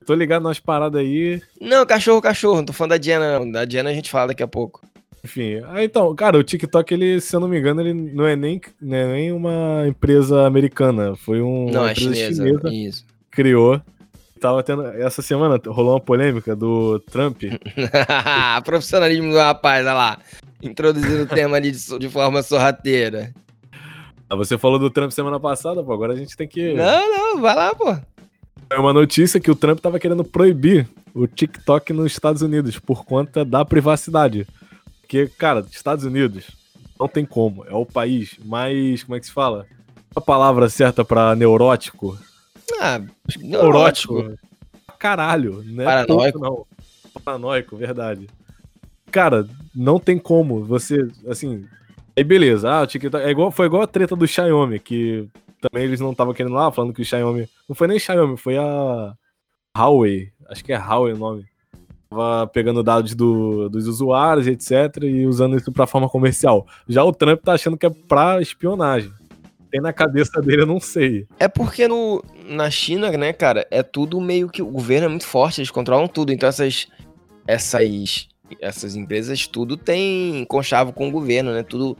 Tô 0.05 0.13
ligado 0.13 0.43
nas 0.43 0.59
paradas 0.59 1.01
aí. 1.01 1.41
Não, 1.59 1.85
cachorro, 1.85 2.21
cachorro. 2.21 2.57
Não 2.57 2.65
tô 2.65 2.71
falando 2.73 2.91
da 2.91 2.97
Diana, 2.97 3.39
não. 3.39 3.51
Da 3.51 3.65
Diana 3.65 3.89
a 3.89 3.93
gente 3.93 4.09
fala 4.09 4.27
daqui 4.27 4.43
a 4.43 4.47
pouco. 4.47 4.79
Enfim, 5.25 5.59
ah, 5.67 5.83
então, 5.83 6.15
cara, 6.15 6.37
o 6.37 6.43
TikTok, 6.43 6.93
ele, 6.93 7.19
se 7.19 7.35
eu 7.35 7.39
não 7.41 7.47
me 7.49 7.59
engano, 7.59 7.81
ele 7.81 7.93
não 7.93 8.25
é 8.25 8.35
nem, 8.35 8.61
não 8.81 8.95
é 8.95 9.11
nem 9.11 9.31
uma 9.33 9.83
empresa 9.87 10.45
americana. 10.45 11.15
Foi 11.17 11.41
um, 11.41 11.69
não, 11.69 11.81
uma 11.81 11.89
é 11.89 11.91
empresa 11.91 12.13
chinesa. 12.15 12.69
chinesa 12.69 13.03
criou. 13.31 13.81
Tava 14.39 14.63
tendo. 14.63 14.85
Essa 14.87 15.21
semana 15.21 15.59
rolou 15.67 15.93
uma 15.93 15.99
polêmica 15.99 16.55
do 16.55 16.99
Trump. 16.99 17.43
Profissionalismo 18.63 19.31
do 19.31 19.37
rapaz, 19.37 19.85
olha 19.85 19.93
lá. 19.93 20.19
Introduzindo 20.61 21.23
o 21.23 21.27
tema 21.27 21.57
ali 21.57 21.71
de, 21.71 21.99
de 21.99 22.09
forma 22.09 22.41
sorrateira. 22.41 23.33
Ah, 24.29 24.35
Você 24.35 24.57
falou 24.57 24.77
do 24.77 24.89
Trump 24.89 25.11
semana 25.11 25.39
passada, 25.39 25.83
pô. 25.83 25.93
Agora 25.93 26.13
a 26.13 26.15
gente 26.15 26.35
tem 26.35 26.47
que. 26.47 26.73
Não, 26.73 27.09
não, 27.35 27.41
vai 27.41 27.55
lá, 27.55 27.73
pô. 27.73 27.95
É 28.69 28.77
uma 28.77 28.91
notícia 28.93 29.39
que 29.39 29.49
o 29.49 29.55
Trump 29.55 29.79
tava 29.79 29.99
querendo 29.99 30.23
proibir 30.23 30.87
o 31.13 31.25
TikTok 31.25 31.93
nos 31.93 32.11
Estados 32.11 32.41
Unidos 32.41 32.77
por 32.77 33.05
conta 33.05 33.45
da 33.45 33.63
privacidade. 33.63 34.45
Porque, 35.01 35.27
cara, 35.37 35.65
Estados 35.71 36.03
Unidos 36.03 36.45
não 36.99 37.07
tem 37.07 37.25
como. 37.25 37.63
É 37.65 37.73
o 37.73 37.85
país 37.85 38.35
mais. 38.43 39.03
Como 39.03 39.15
é 39.15 39.19
que 39.19 39.25
se 39.25 39.31
fala? 39.31 39.65
A 40.15 40.19
palavra 40.19 40.67
certa 40.67 41.05
pra 41.05 41.35
neurótico? 41.35 42.17
Ah, 42.79 43.01
neurótico. 43.39 44.33
Caralho, 44.99 45.63
né? 45.63 45.83
Paranoico. 45.85 46.39
Pouco, 46.39 46.65
não. 47.13 47.21
Paranoico, 47.23 47.75
verdade. 47.77 48.27
Cara, 49.11 49.47
não 49.75 49.99
tem 49.99 50.17
como 50.17 50.63
você, 50.63 51.07
assim. 51.27 51.65
Aí 52.15 52.23
beleza, 52.23 52.81
ah, 52.81 52.87
TikTok. 52.87 53.23
É 53.23 53.29
igual, 53.29 53.51
foi 53.51 53.67
igual 53.67 53.83
a 53.83 53.87
treta 53.87 54.15
do 54.15 54.27
Xiaomi, 54.27 54.79
que 54.79 55.27
também 55.61 55.85
eles 55.85 55.99
não 55.99 56.11
estavam 56.11 56.33
querendo 56.33 56.55
lá, 56.55 56.71
falando 56.71 56.93
que 56.93 57.01
o 57.01 57.05
Xiaomi. 57.05 57.47
Não 57.69 57.75
foi 57.75 57.87
nem 57.87 57.99
Xiaomi, 57.99 58.37
foi 58.37 58.57
a 58.57 59.13
Huawei. 59.77 60.31
Acho 60.49 60.63
que 60.63 60.73
é 60.73 60.77
Huawei 60.77 61.13
o 61.13 61.17
nome. 61.17 61.45
Tava 62.09 62.47
pegando 62.47 62.81
dados 62.83 63.13
do- 63.13 63.69
dos 63.69 63.85
usuários, 63.87 64.47
etc., 64.47 65.03
e 65.03 65.25
usando 65.27 65.57
isso 65.57 65.71
pra 65.71 65.85
forma 65.85 66.07
comercial. 66.09 66.65
Já 66.87 67.03
o 67.03 67.11
Trump 67.11 67.41
tá 67.41 67.53
achando 67.53 67.77
que 67.77 67.85
é 67.85 67.89
pra 67.89 68.41
espionagem. 68.41 69.11
Tem 69.69 69.81
na 69.81 69.91
cabeça 69.91 70.41
dele, 70.41 70.61
eu 70.61 70.65
não 70.65 70.79
sei. 70.79 71.27
É 71.37 71.47
porque 71.49 71.87
no, 71.87 72.23
na 72.47 72.69
China, 72.69 73.11
né, 73.11 73.33
cara, 73.33 73.67
é 73.69 73.83
tudo 73.83 74.19
meio 74.21 74.49
que. 74.49 74.61
O 74.61 74.67
governo 74.67 75.05
é 75.05 75.09
muito 75.09 75.25
forte, 75.25 75.59
eles 75.59 75.71
controlam 75.71 76.07
tudo. 76.07 76.31
Então 76.31 76.47
essas. 76.47 76.87
Essas. 77.45 78.27
Essas 78.61 78.95
empresas, 78.95 79.45
tudo 79.45 79.75
tem 79.75 80.45
conchavo 80.45 80.93
com 80.93 81.09
o 81.09 81.11
governo, 81.11 81.53
né? 81.53 81.63
Tudo. 81.63 81.97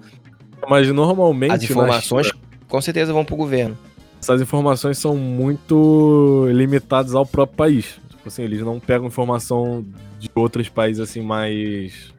Mas 0.68 0.88
normalmente. 0.92 1.52
As 1.52 1.64
informações 1.64 2.28
China, 2.28 2.40
com 2.68 2.82
certeza 2.82 3.12
vão 3.12 3.26
pro 3.26 3.36
governo. 3.36 3.78
essas 4.22 4.42
informações 4.42 4.98
são 4.98 5.16
muito 5.16 6.48
limitadas 6.52 7.14
ao 7.14 7.26
próprio 7.26 7.58
país. 7.58 8.00
Tipo 8.10 8.28
assim, 8.28 8.44
eles 8.44 8.62
não 8.62 8.80
pegam 8.80 9.08
informação 9.08 9.86
de 10.20 10.30
outros 10.34 10.70
países 10.70 11.02
assim 11.02 11.22
mais. 11.22 12.14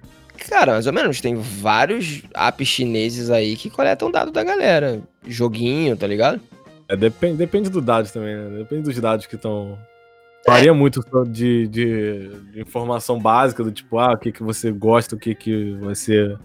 Cara, 0.48 0.72
mais 0.72 0.86
ou 0.86 0.92
menos, 0.92 1.20
tem 1.20 1.34
vários 1.34 2.22
apps 2.34 2.68
chineses 2.68 3.28
aí 3.30 3.56
que 3.56 3.68
coletam 3.68 4.10
dados 4.10 4.32
da 4.32 4.44
galera. 4.44 5.02
Joguinho, 5.26 5.96
tá 5.96 6.06
ligado? 6.06 6.40
É, 6.88 6.96
depende, 6.96 7.36
depende 7.36 7.68
dos 7.68 7.84
dados 7.84 8.10
também, 8.10 8.34
né? 8.34 8.58
Depende 8.58 8.82
dos 8.82 8.98
dados 8.98 9.26
que 9.26 9.36
estão. 9.36 9.78
Varia 10.46 10.72
muito 10.72 11.02
de, 11.26 11.68
de, 11.68 12.28
de 12.52 12.60
informação 12.60 13.20
básica, 13.20 13.62
do 13.62 13.70
tipo, 13.70 13.98
ah, 13.98 14.14
o 14.14 14.16
que, 14.16 14.32
que 14.32 14.42
você 14.42 14.70
gosta, 14.72 15.14
o 15.14 15.18
que, 15.18 15.34
que 15.34 15.74
você 15.74 16.36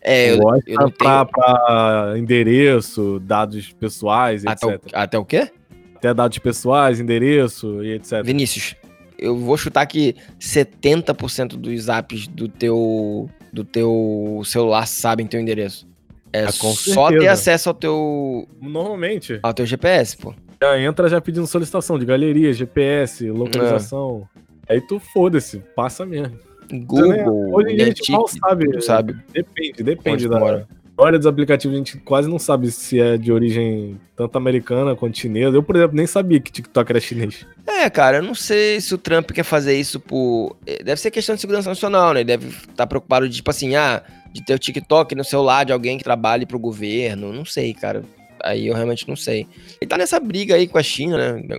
É, 0.00 0.32
eu, 0.32 0.38
gosta, 0.38 0.68
eu 0.68 0.80
não 0.80 0.90
pra, 0.90 1.24
pra 1.24 2.14
endereço, 2.16 3.20
dados 3.20 3.72
pessoais, 3.72 4.44
até, 4.44 4.66
o, 4.66 4.70
etc. 4.72 4.90
até 4.92 5.18
o 5.18 5.24
quê? 5.24 5.52
Até 5.94 6.12
dados 6.12 6.38
pessoais, 6.38 6.98
endereço 6.98 7.84
e 7.84 7.92
etc. 7.92 8.24
Vinícius, 8.24 8.74
eu 9.16 9.36
vou 9.36 9.56
chutar 9.56 9.86
que 9.86 10.16
70% 10.40 11.50
dos 11.50 11.88
apps 11.88 12.26
do 12.26 12.48
teu, 12.48 13.30
do 13.52 13.62
teu 13.62 14.42
celular 14.44 14.86
sabem 14.86 15.26
teu 15.26 15.38
endereço. 15.38 15.89
É 16.32 16.44
Ah, 16.44 16.46
com 16.58 16.72
só 16.72 17.08
ter 17.08 17.14
certeza. 17.14 17.32
acesso 17.32 17.68
ao 17.70 17.74
teu, 17.74 18.48
Normalmente, 18.60 19.38
ao 19.42 19.52
teu 19.52 19.66
GPS, 19.66 20.16
pô. 20.16 20.32
já 20.62 20.80
entra 20.80 21.08
já 21.08 21.20
pedindo 21.20 21.46
solicitação 21.46 21.98
de 21.98 22.04
galeria, 22.04 22.52
GPS, 22.52 23.28
localização. 23.30 24.28
Aí 24.68 24.80
tu 24.80 25.00
foda-se, 25.00 25.58
passa 25.74 26.06
mesmo. 26.06 26.38
Google, 26.72 27.52
Hoje 27.52 27.74
em 27.74 27.82
a 27.82 27.84
gente 27.86 28.12
mal 28.12 28.28
sabe. 28.28 28.80
sabe 28.82 29.16
Depende, 29.32 29.82
depende 29.82 30.28
da. 30.28 30.38
mora. 30.38 30.68
A 30.96 31.02
maioria 31.02 31.18
dos 31.18 31.26
aplicativos 31.26 31.74
a 31.74 31.78
gente 31.78 31.96
quase 31.98 32.28
não 32.28 32.38
sabe 32.38 32.70
se 32.70 33.00
é 33.00 33.16
de 33.16 33.32
origem 33.32 33.98
tanto 34.14 34.36
americana 34.36 34.94
quanto 34.94 35.18
chinesa. 35.18 35.56
Eu, 35.56 35.62
por 35.62 35.74
exemplo, 35.74 35.96
nem 35.96 36.06
sabia 36.06 36.38
que 36.38 36.52
TikTok 36.52 36.92
era 36.92 37.00
chinês. 37.00 37.46
É, 37.66 37.88
cara, 37.88 38.18
eu 38.18 38.22
não 38.22 38.34
sei 38.34 38.80
se 38.82 38.94
o 38.94 38.98
Trump 38.98 39.30
quer 39.30 39.42
fazer 39.42 39.74
isso 39.80 39.98
por. 39.98 40.56
eh, 40.66 40.82
Deve 40.84 41.00
ser 41.00 41.10
questão 41.10 41.34
de 41.34 41.40
segurança 41.40 41.70
nacional, 41.70 42.12
né? 42.12 42.20
Ele 42.20 42.26
deve 42.26 42.48
estar 42.48 42.86
preocupado 42.86 43.26
de, 43.28 43.34
tipo 43.36 43.50
assim, 43.50 43.74
ah, 43.76 44.02
de 44.32 44.44
ter 44.44 44.54
o 44.54 44.58
TikTok 44.58 45.14
no 45.14 45.24
celular 45.24 45.64
de 45.64 45.72
alguém 45.72 45.98
que 45.98 46.04
trabalhe 46.04 46.46
pro 46.46 46.58
governo. 46.58 47.32
Não 47.32 47.44
sei, 47.44 47.74
cara. 47.74 48.04
Aí 48.42 48.66
eu 48.66 48.74
realmente 48.74 49.08
não 49.08 49.16
sei. 49.16 49.46
Ele 49.80 49.88
tá 49.88 49.96
nessa 49.98 50.18
briga 50.20 50.54
aí 50.54 50.66
com 50.68 50.78
a 50.78 50.82
China, 50.82 51.34
né? 51.34 51.58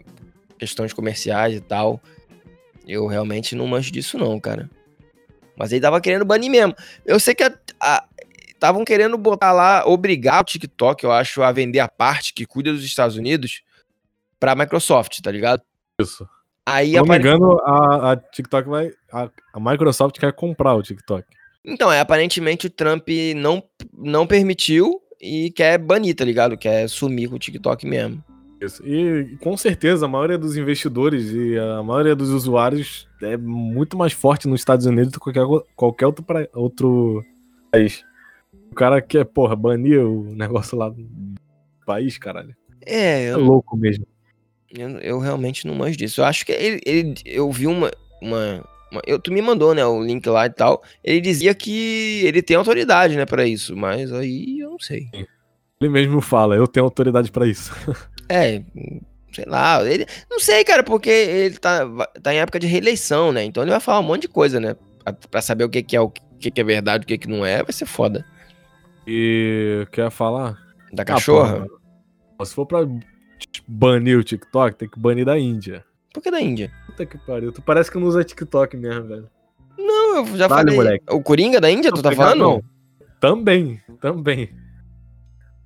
Questões 0.58 0.94
comerciais 0.94 1.56
e 1.56 1.62
tal. 1.62 2.01
Eu 2.88 3.06
realmente 3.08 3.56
não 3.56 3.68
manjo 3.68 3.92
disso, 3.92 4.18
não, 4.18 4.40
cara. 4.40 4.70
Mas 5.56 5.72
ele 5.72 5.82
tava 5.82 6.01
querendo 6.01 6.25
banir 6.25 6.50
mesmo. 6.50 6.75
Eu 7.06 7.20
sei 7.20 7.36
que 7.36 7.44
estavam 8.54 8.84
querendo 8.86 9.18
botar 9.18 9.51
lá, 9.51 9.86
obrigar 9.86 10.42
o 10.42 10.46
TikTok, 10.46 11.04
eu 11.04 11.12
acho, 11.12 11.42
a 11.44 11.51
vender 11.51 11.80
a 11.80 11.88
parte 11.88 12.34
que 12.34 12.46
cuida 12.46 12.72
dos 12.72 12.84
Estados 12.84 13.16
Unidos 13.16 13.62
pra 14.40 14.56
Microsoft, 14.56 15.20
tá 15.22 15.32
ligado? 15.32 15.62
Isso. 16.00 16.28
Aí 16.66 16.92
Se 16.92 16.96
não 16.96 17.04
me 17.04 17.10
apare- 17.16 17.22
engano, 17.24 17.60
a, 17.63 18.12
a 18.13 18.18
TikTok 18.18 18.70
vai. 18.70 18.92
A, 19.12 19.30
a 19.54 19.60
Microsoft 19.60 20.18
quer 20.20 20.32
comprar 20.34 20.74
o 20.74 20.82
TikTok. 20.82 21.25
Então, 21.65 21.91
é, 21.91 22.00
aparentemente 22.00 22.68
o 22.68 22.70
Trump 22.70 23.08
não, 23.36 23.62
não 23.94 24.25
permitiu 24.25 25.00
e 25.22 25.51
quer 25.51 25.77
banir, 25.77 26.15
tá 26.15 26.25
ligado? 26.25 26.58
Quer 26.58 26.88
sumir 26.89 27.30
com 27.30 27.36
o 27.36 27.39
TikTok 27.39 27.86
mesmo. 27.86 28.24
Isso. 28.60 28.86
E 28.86 29.38
com 29.41 29.56
certeza 29.58 30.06
a 30.06 30.10
maioria 30.10 30.38
dos 30.38 30.56
investidores 30.58 31.32
e 31.32 31.58
a 31.58 31.82
maioria 31.84 32.15
dos 32.15 32.30
usuários 32.30 33.08
é 33.22 33.36
muito 33.38 33.98
mais 33.98 34.13
forte 34.13 34.48
nos 34.48 34.62
Estados 34.62 34.86
Unidos 34.86 35.12
do 35.12 35.20
que 35.20 35.32
qualquer, 35.34 35.65
qualquer 35.75 36.06
outro, 36.08 36.24
pra- 36.24 36.48
outro 36.53 37.24
país. 37.72 38.03
O 38.72 38.75
cara 38.75 39.01
quer, 39.01 39.25
porra, 39.25 39.56
banir 39.56 40.00
o 40.00 40.24
negócio 40.36 40.77
lá 40.77 40.89
do 40.89 41.08
país, 41.86 42.18
caralho. 42.18 42.56
É, 42.86 43.25
É 43.25 43.34
eu, 43.34 43.39
louco 43.39 43.75
mesmo. 43.77 44.06
eu, 44.72 44.89
eu 45.00 45.20
realmente 45.20 45.65
não 45.68 45.75
manjo 45.75 45.98
disso. 45.98 46.22
Eu 46.22 46.25
acho 46.25 46.46
que 46.46 46.51
ele, 46.51 46.80
ele- 46.86 47.15
eu 47.25 47.51
vi 47.51 47.65
uma, 47.68 47.91
uma- 48.22 48.63
eu, 49.05 49.19
tu 49.19 49.31
me 49.31 49.41
mandou, 49.41 49.74
né, 49.74 49.86
o 49.86 50.01
link 50.03 50.27
lá 50.27 50.45
e 50.45 50.50
tal. 50.50 50.83
Ele 51.03 51.21
dizia 51.21 51.53
que 51.55 52.21
ele 52.25 52.41
tem 52.41 52.57
autoridade, 52.57 53.15
né, 53.15 53.25
pra 53.25 53.45
isso, 53.45 53.75
mas 53.75 54.12
aí 54.12 54.60
eu 54.60 54.71
não 54.71 54.79
sei. 54.79 55.07
Ele 55.79 55.89
mesmo 55.89 56.21
fala, 56.21 56.55
eu 56.55 56.67
tenho 56.67 56.86
autoridade 56.86 57.31
pra 57.31 57.48
isso. 57.48 57.71
É, 58.33 58.63
sei 59.33 59.43
lá, 59.45 59.83
ele, 59.86 60.05
não 60.29 60.39
sei, 60.39 60.63
cara, 60.63 60.83
porque 60.83 61.10
ele 61.10 61.57
tá, 61.57 61.81
tá 62.24 62.33
em 62.33 62.38
época 62.38 62.57
de 62.62 62.65
reeleição, 62.65 63.33
né? 63.33 63.43
Então 63.43 63.62
ele 63.62 63.71
vai 63.71 63.79
falar 63.81 64.00
um 64.00 64.03
monte 64.03 64.21
de 64.21 64.29
coisa, 64.29 64.57
né? 64.57 64.74
Pra, 65.03 65.12
pra 65.12 65.41
saber 65.41 65.65
o 65.65 65.69
que, 65.69 65.83
que 65.83 65.98
é 65.98 66.00
o 66.00 66.10
que, 66.10 66.50
que 66.50 66.62
é 66.62 66.63
verdade, 66.63 67.03
o 67.03 67.07
que, 67.07 67.17
que 67.17 67.27
não 67.27 67.45
é, 67.45 67.62
vai 67.62 67.74
ser 67.74 67.86
foda. 67.86 68.25
E 69.05 69.86
quer 69.91 70.10
falar? 70.12 70.57
Da 70.93 71.03
Ah, 71.03 71.05
cachorra? 71.05 71.67
porra, 72.38 72.45
se 72.45 72.53
for 72.55 72.65
pra 72.65 72.88
banir 73.67 74.17
o 74.17 74.24
TikTok, 74.24 74.77
tem 74.77 74.88
que 74.89 74.98
banir 74.98 75.25
da 75.25 75.38
Índia. 75.38 75.83
Por 76.13 76.22
que 76.22 76.30
da 76.32 76.41
Índia? 76.41 76.72
Puta 76.86 77.06
que 77.06 77.18
pariu. 77.18 77.51
Tu 77.51 77.62
parece 77.62 77.89
que 77.91 77.98
não 77.98 78.08
usa 78.08 78.24
TikTok 78.24 78.75
mesmo, 78.77 79.08
velho. 79.08 79.30
Não, 79.77 80.18
eu 80.18 80.38
já 80.38 80.48
Vale, 80.48 80.62
falei. 80.72 80.75
moleque. 80.75 81.06
O 81.10 81.22
Coringa 81.22 81.60
da 81.62 81.72
Índia, 81.72 81.91
tu 81.91 82.01
tá 82.01 82.10
pegar- 82.10 82.24
falando? 82.24 82.39
não. 82.39 82.63
Também, 83.20 83.80
também. 84.01 84.48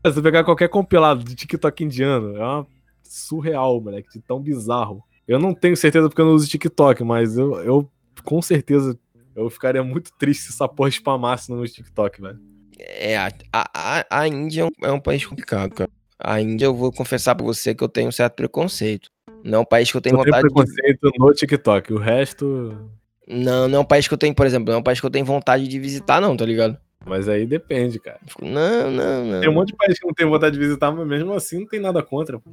Se 0.05 0.11
você 0.13 0.21
pegar 0.21 0.43
qualquer 0.43 0.69
compilado 0.69 1.23
de 1.23 1.33
TikTok 1.35 1.83
indiano, 1.83 2.35
é 2.37 2.39
uma 2.43 2.67
surreal, 3.03 3.79
moleque, 3.81 4.09
de 4.13 4.19
tão 4.21 4.39
bizarro. 4.39 5.03
Eu 5.27 5.39
não 5.39 5.53
tenho 5.53 5.75
certeza 5.75 6.07
porque 6.07 6.21
eu 6.21 6.25
não 6.25 6.33
uso 6.33 6.47
TikTok, 6.47 7.03
mas 7.03 7.37
eu, 7.37 7.55
eu 7.61 7.89
com 8.23 8.41
certeza 8.41 8.97
eu 9.35 9.49
ficaria 9.49 9.83
muito 9.83 10.11
triste 10.17 10.43
se 10.43 10.49
essa 10.51 10.67
porra 10.67 10.89
spamasse 10.91 11.49
no 11.49 11.57
meu 11.57 11.65
TikTok, 11.65 12.21
velho. 12.21 12.39
É, 12.77 13.17
a, 13.17 13.31
a, 13.51 13.69
a- 13.73 14.05
a 14.11 14.27
Índia 14.27 14.61
é 14.61 14.65
um, 14.65 14.87
é 14.89 14.91
um 14.91 14.99
país 14.99 15.25
complicado, 15.25 15.73
cara. 15.73 15.89
A 16.19 16.39
Índia, 16.39 16.65
eu 16.65 16.75
vou 16.75 16.91
confessar 16.91 17.33
pra 17.35 17.45
você 17.45 17.73
que 17.73 17.83
eu 17.83 17.89
tenho 17.89 18.09
um 18.09 18.11
certo 18.11 18.35
preconceito. 18.35 19.09
Não 19.43 19.59
é 19.59 19.61
um 19.61 19.65
país 19.65 19.91
que 19.91 19.97
eu 19.97 20.01
tenho 20.01 20.15
Eu 20.17 20.23
tenho 20.23 20.33
vontade 20.35 20.47
de. 20.47 20.53
preconceito 20.53 21.11
no 21.17 21.33
TikTok, 21.33 21.93
o 21.93 21.97
resto. 21.97 22.75
Não, 23.27 23.67
não 23.67 23.79
é 23.79 23.81
um 23.81 23.85
país 23.85 24.07
que 24.07 24.13
eu 24.13 24.17
tenho, 24.17 24.33
por 24.35 24.45
exemplo, 24.45 24.67
não 24.69 24.75
é 24.75 24.79
um 24.79 24.83
país 24.83 24.99
que 24.99 25.05
eu 25.05 25.09
tenho 25.11 25.25
vontade 25.25 25.67
de 25.67 25.79
visitar, 25.79 26.21
não, 26.21 26.35
tá 26.37 26.45
ligado? 26.45 26.77
Mas 27.05 27.29
aí 27.29 27.45
depende, 27.45 27.99
cara. 27.99 28.19
Eu 28.41 28.47
Não, 28.47 28.91
não, 28.91 29.25
não. 29.25 29.39
Tem 29.39 29.49
um 29.49 29.53
monte 29.53 29.67
de 29.69 29.75
país 29.75 29.99
que 29.99 30.05
não 30.07 30.13
tem 30.13 30.25
vontade 30.27 30.57
de 30.57 30.63
visitar, 30.63 30.91
mas 30.91 31.07
mesmo 31.07 31.33
assim 31.33 31.59
não 31.59 31.67
tem 31.67 31.79
nada 31.79 32.01
contra. 32.01 32.39
pô. 32.39 32.49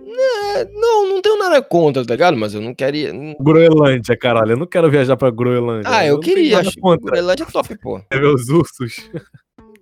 É, 0.00 0.64
não, 0.66 1.08
não 1.08 1.20
tenho 1.20 1.36
nada 1.38 1.60
contra, 1.60 2.04
tá 2.04 2.14
ligado? 2.14 2.36
Mas 2.36 2.54
eu 2.54 2.60
não 2.60 2.72
queria. 2.74 3.12
Groenlândia, 3.40 4.16
caralho. 4.16 4.52
Eu 4.52 4.56
não 4.56 4.66
quero 4.66 4.88
viajar 4.90 5.16
pra 5.16 5.30
Groenlândia. 5.30 5.90
Ah, 5.92 6.06
eu, 6.06 6.20
tenho 6.20 6.36
queria. 6.36 6.56
nada 6.58 6.68
Acho 6.68 6.80
contra. 6.80 7.10
Groenlândia 7.10 7.42
é 7.44 7.46
top, 7.46 7.76
pô. 7.78 8.00
É 8.10 8.18
ver 8.18 8.26
os 8.26 8.48
ursos. 8.48 9.10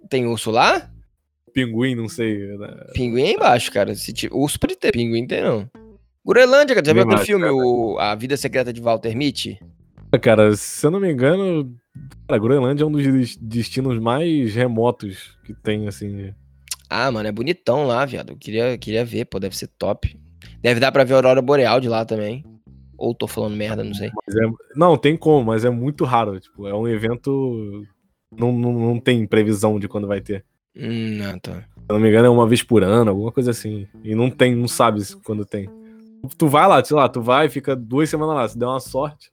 Tem 0.09 0.27
urso 0.27 0.51
lá? 0.51 0.91
Pinguim, 1.53 1.95
não 1.95 2.09
sei. 2.09 2.57
né? 2.57 2.69
Pinguim 2.95 3.23
é 3.25 3.33
embaixo, 3.33 3.71
cara. 3.71 3.95
Se 3.95 4.13
t... 4.13 4.29
Urso 4.33 4.59
pode 4.59 4.77
ter, 4.77 4.93
pinguim 4.93 5.27
tem 5.27 5.43
não. 5.43 5.69
Groenlândia, 6.27 6.75
cara. 6.75 6.87
Já 6.87 6.93
viu 6.93 7.03
aquele 7.03 7.21
filme, 7.25 7.47
o... 7.47 7.99
A 7.99 8.15
Vida 8.15 8.37
Secreta 8.37 8.73
de 8.73 8.81
Walter 8.81 9.15
Mitty? 9.17 9.59
Cara, 10.21 10.57
se 10.57 10.87
eu 10.87 10.91
não 10.91 10.99
me 10.99 11.13
engano, 11.13 11.73
cara, 12.27 12.41
Groenlândia 12.41 12.85
é 12.85 12.87
um 12.87 12.91
dos 12.91 13.03
des- 13.05 13.37
destinos 13.37 13.99
mais 14.01 14.55
remotos 14.55 15.39
que 15.45 15.53
tem, 15.55 15.87
assim. 15.87 16.33
Ah, 16.89 17.11
mano, 17.11 17.29
é 17.29 17.33
bonitão 17.33 17.87
lá, 17.87 18.05
viado. 18.05 18.31
Eu 18.31 18.37
queria, 18.37 18.79
queria 18.79 19.05
ver, 19.05 19.27
pô, 19.27 19.39
deve 19.39 19.57
ser 19.57 19.67
top. 19.79 20.19
Deve 20.61 20.81
dar 20.81 20.91
pra 20.91 21.05
ver 21.05 21.15
a 21.15 21.17
Aurora 21.17 21.43
Boreal 21.43 21.81
de 21.81 21.89
lá 21.89 22.05
também. 22.05 22.45
Ou 22.97 23.15
tô 23.15 23.27
falando 23.27 23.55
merda, 23.57 23.85
não 23.85 23.93
sei. 23.95 24.09
É- 24.09 24.51
não, 24.75 24.97
tem 24.97 25.17
como, 25.17 25.45
mas 25.45 25.65
é 25.65 25.71
muito 25.71 26.05
raro. 26.05 26.41
Tipo, 26.41 26.67
é 26.67 26.75
um 26.75 26.89
evento. 26.89 27.85
Não, 28.37 28.53
não, 28.53 28.73
não 28.73 29.01
tem 29.01 29.27
previsão 29.27 29.79
de 29.79 29.87
quando 29.87 30.07
vai 30.09 30.21
ter. 30.21 30.45
Hum, 30.75 31.19
não, 31.19 31.39
tá. 31.39 31.53
Se 31.61 31.67
eu 31.91 31.95
não 31.95 32.01
me 32.01 32.09
engano, 32.09 32.27
é 32.27 32.31
uma 32.31 32.49
vez 32.49 32.63
por 32.63 32.83
ano, 32.83 33.11
alguma 33.11 33.31
coisa 33.31 33.51
assim. 33.51 33.87
E 34.03 34.15
não 34.15 34.31
tem, 34.31 34.55
não 34.55 34.67
sabe 34.69 35.03
quando 35.25 35.45
tem. 35.45 35.69
Tu 36.37 36.49
vai 36.49 36.67
lá, 36.67 36.85
sei 36.85 36.97
lá, 36.97 37.09
tu 37.09 37.21
vai, 37.21 37.49
fica 37.49 37.77
duas 37.77 38.09
semanas 38.09 38.35
lá. 38.35 38.49
Se 38.49 38.59
der 38.59 38.67
uma 38.67 38.81
sorte, 38.81 39.31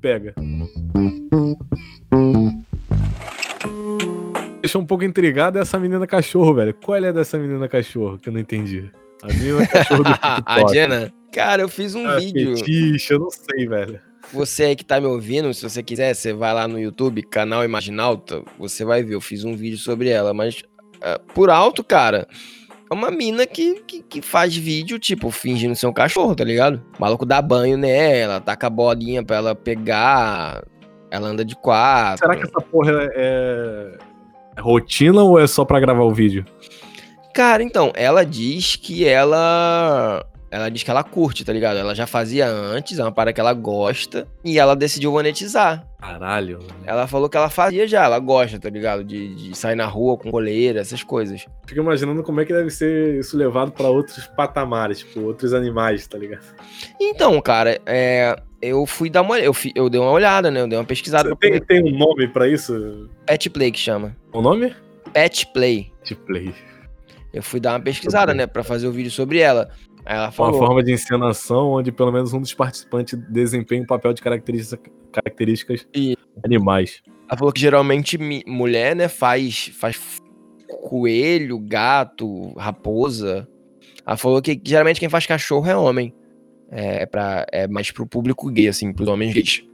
pega. 0.00 0.34
Deixa 4.60 4.78
um 4.78 4.86
pouco 4.86 5.04
intrigado 5.04 5.58
é 5.58 5.62
essa 5.62 5.78
menina 5.78 6.06
cachorro, 6.06 6.54
velho. 6.54 6.74
Qual 6.74 6.96
é 6.96 7.12
dessa 7.12 7.38
menina 7.38 7.68
cachorro 7.68 8.18
que 8.18 8.28
eu 8.28 8.32
não 8.32 8.40
entendi? 8.40 8.90
A 9.22 9.28
menina 9.28 9.66
cachorro 9.66 10.02
do 10.02 10.10
a. 10.20 10.62
Diana, 10.64 11.12
cara, 11.32 11.62
eu 11.62 11.68
fiz 11.68 11.94
um 11.94 12.06
Ah, 12.06 12.16
vídeo. 12.18 12.56
Fetiche, 12.56 13.12
eu 13.12 13.20
não 13.20 13.30
sei, 13.30 13.66
velho. 13.66 14.00
Você 14.32 14.64
aí 14.64 14.76
que 14.76 14.84
tá 14.84 15.00
me 15.00 15.06
ouvindo, 15.06 15.54
se 15.54 15.62
você 15.62 15.82
quiser, 15.82 16.12
você 16.12 16.32
vai 16.32 16.52
lá 16.52 16.66
no 16.66 16.80
YouTube, 16.80 17.22
canal 17.22 17.64
Imaginalta, 17.64 18.42
você 18.58 18.84
vai 18.84 19.04
ver. 19.04 19.14
Eu 19.14 19.20
fiz 19.20 19.44
um 19.44 19.54
vídeo 19.54 19.78
sobre 19.78 20.08
ela, 20.08 20.34
mas 20.34 20.62
ah, 21.00 21.20
por 21.32 21.48
alto, 21.48 21.84
cara, 21.84 22.26
é 22.90 22.94
uma 22.94 23.10
mina 23.10 23.46
que, 23.46 23.82
que, 23.86 24.02
que 24.02 24.22
faz 24.22 24.56
vídeo, 24.56 24.98
tipo, 24.98 25.30
fingindo 25.30 25.74
ser 25.74 25.86
um 25.86 25.92
cachorro, 25.92 26.34
tá 26.34 26.44
ligado? 26.44 26.82
O 26.96 27.00
maluco 27.00 27.26
dá 27.26 27.42
banho 27.42 27.76
nela, 27.76 28.40
taca 28.40 28.68
a 28.68 28.70
bolinha 28.70 29.24
pra 29.24 29.36
ela 29.36 29.54
pegar, 29.54 30.62
ela 31.10 31.28
anda 31.28 31.44
de 31.44 31.56
quatro. 31.56 32.18
Será 32.18 32.36
que 32.36 32.44
essa 32.44 32.60
porra 32.60 32.92
é, 33.14 33.98
é 34.56 34.60
rotina 34.60 35.22
ou 35.22 35.38
é 35.38 35.46
só 35.46 35.64
pra 35.64 35.80
gravar 35.80 36.04
o 36.04 36.14
vídeo? 36.14 36.44
Cara, 37.34 37.62
então, 37.62 37.92
ela 37.94 38.24
diz 38.24 38.76
que 38.76 39.06
ela. 39.06 40.24
Ela 40.48 40.70
diz 40.70 40.82
que 40.82 40.90
ela 40.90 41.02
curte, 41.02 41.44
tá 41.44 41.52
ligado? 41.52 41.76
Ela 41.76 41.94
já 41.94 42.06
fazia 42.06 42.46
antes, 42.48 42.98
é 42.98 43.02
uma 43.02 43.12
parada 43.12 43.32
que 43.32 43.40
ela 43.40 43.52
gosta, 43.52 44.26
e 44.44 44.58
ela 44.58 44.74
decidiu 44.76 45.10
monetizar. 45.12 45.86
Caralho. 46.06 46.60
Ela 46.84 47.06
falou 47.06 47.28
que 47.28 47.36
ela 47.36 47.50
fazia 47.50 47.86
já, 47.86 48.04
ela 48.04 48.18
gosta, 48.18 48.58
tá 48.58 48.70
ligado? 48.70 49.02
De, 49.02 49.34
de 49.34 49.56
sair 49.56 49.74
na 49.74 49.86
rua 49.86 50.16
com 50.16 50.30
coleira, 50.30 50.80
essas 50.80 51.02
coisas. 51.02 51.44
Fico 51.66 51.80
imaginando 51.80 52.22
como 52.22 52.40
é 52.40 52.44
que 52.44 52.52
deve 52.52 52.70
ser 52.70 53.18
isso 53.18 53.36
levado 53.36 53.72
pra 53.72 53.88
outros 53.88 54.26
patamares, 54.28 55.00
tipo, 55.00 55.20
outros 55.20 55.52
animais, 55.52 56.06
tá 56.06 56.16
ligado? 56.16 56.44
Então, 57.00 57.40
cara, 57.40 57.80
é, 57.84 58.36
eu 58.62 58.86
fui 58.86 59.10
dar 59.10 59.22
uma. 59.22 59.38
Eu, 59.40 59.52
fi- 59.52 59.72
eu 59.74 59.90
dei 59.90 60.00
uma 60.00 60.10
olhada, 60.12 60.50
né? 60.50 60.60
Eu 60.60 60.68
dei 60.68 60.78
uma 60.78 60.84
pesquisada 60.84 61.34
Tem, 61.36 61.52
poder. 61.52 61.64
tem 61.66 61.82
um 61.82 61.98
nome 61.98 62.28
pra 62.28 62.46
isso? 62.48 63.08
Pet 63.26 63.50
Play 63.50 63.72
que 63.72 63.78
chama. 63.80 64.16
O 64.32 64.40
nome? 64.40 64.74
Pet 65.12 65.46
Play. 65.52 65.92
De 66.04 66.14
play. 66.14 66.54
Eu 67.34 67.42
fui 67.42 67.58
dar 67.60 67.72
uma 67.72 67.80
pesquisada, 67.80 68.32
né? 68.32 68.46
Pra 68.46 68.62
fazer 68.62 68.86
o 68.86 68.92
vídeo 68.92 69.10
sobre 69.10 69.40
ela. 69.40 69.68
Ela 70.06 70.26
Uma 70.26 70.32
falou. 70.32 70.58
forma 70.58 70.82
de 70.84 70.92
encenação 70.92 71.70
onde 71.72 71.90
pelo 71.90 72.12
menos 72.12 72.32
um 72.32 72.40
dos 72.40 72.54
participantes 72.54 73.18
desempenha 73.28 73.82
um 73.82 73.86
papel 73.86 74.12
de 74.12 74.22
características, 74.22 74.92
características 75.12 75.86
E- 75.94 76.16
animais. 76.44 77.02
Ela 77.28 77.36
falou 77.36 77.52
que 77.52 77.60
geralmente 77.60 78.16
mulher, 78.46 78.94
né, 78.94 79.08
faz, 79.08 79.72
faz 79.78 80.20
coelho, 80.88 81.58
gato, 81.58 82.52
raposa. 82.56 83.48
Ela 84.06 84.16
falou 84.16 84.40
que 84.40 84.60
geralmente 84.64 85.00
quem 85.00 85.08
faz 85.08 85.26
cachorro 85.26 85.66
é 85.68 85.76
homem. 85.76 86.14
É, 86.70 87.02
é, 87.02 87.06
pra, 87.06 87.44
é 87.52 87.66
mais 87.68 87.90
pro 87.90 88.06
público 88.06 88.48
gay, 88.50 88.68
assim, 88.68 88.92
pros 88.92 89.08
homens 89.08 89.32
gays. 89.34 89.64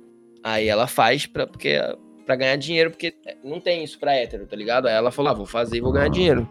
Aí 0.43 0.67
ela 0.69 0.87
faz 0.87 1.27
pra, 1.27 1.47
porque, 1.47 1.79
pra 2.27 2.37
ganhar 2.37 2.57
dinheiro, 2.57 2.91
porque 2.91 3.15
não 3.45 3.61
tem 3.61 3.85
isso 3.85 3.99
pra 3.99 4.15
hétero, 4.15 4.47
tá 4.47 4.57
ligado? 4.57 4.87
Aí 4.89 4.95
ela 4.95 5.11
falou, 5.11 5.31
ah, 5.31 5.35
vou 5.35 5.47
fazer 5.47 5.77
e 5.77 5.81
vou 5.81 5.93
ganhar 5.93 6.09
dinheiro. 6.09 6.49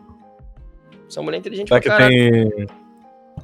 Essa 1.07 1.21
mulher 1.21 1.37
é 1.37 1.39
inteligente 1.39 1.67
Será 1.67 1.81
pra 1.81 1.91
que 1.91 1.97
caralho. 1.97 2.51
tem. 2.55 2.67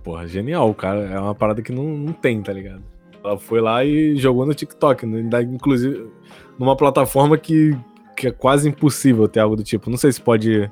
Porra, 0.07 0.25
genial, 0.25 0.73
cara. 0.73 1.01
É 1.01 1.19
uma 1.19 1.35
parada 1.35 1.61
que 1.61 1.69
não, 1.69 1.83
não 1.83 2.13
tem, 2.13 2.41
tá 2.41 2.53
ligado? 2.53 2.81
Ela 3.21 3.37
foi 3.37 3.59
lá 3.59 3.83
e 3.83 4.15
jogou 4.15 4.45
no 4.45 4.53
TikTok, 4.53 5.05
inclusive 5.05 6.09
numa 6.57 6.77
plataforma 6.77 7.37
que, 7.37 7.77
que 8.15 8.27
é 8.27 8.31
quase 8.31 8.69
impossível 8.69 9.27
ter 9.27 9.41
algo 9.41 9.57
do 9.57 9.65
tipo. 9.65 9.89
Não 9.89 9.97
sei 9.97 10.13
se 10.13 10.21
pode 10.21 10.71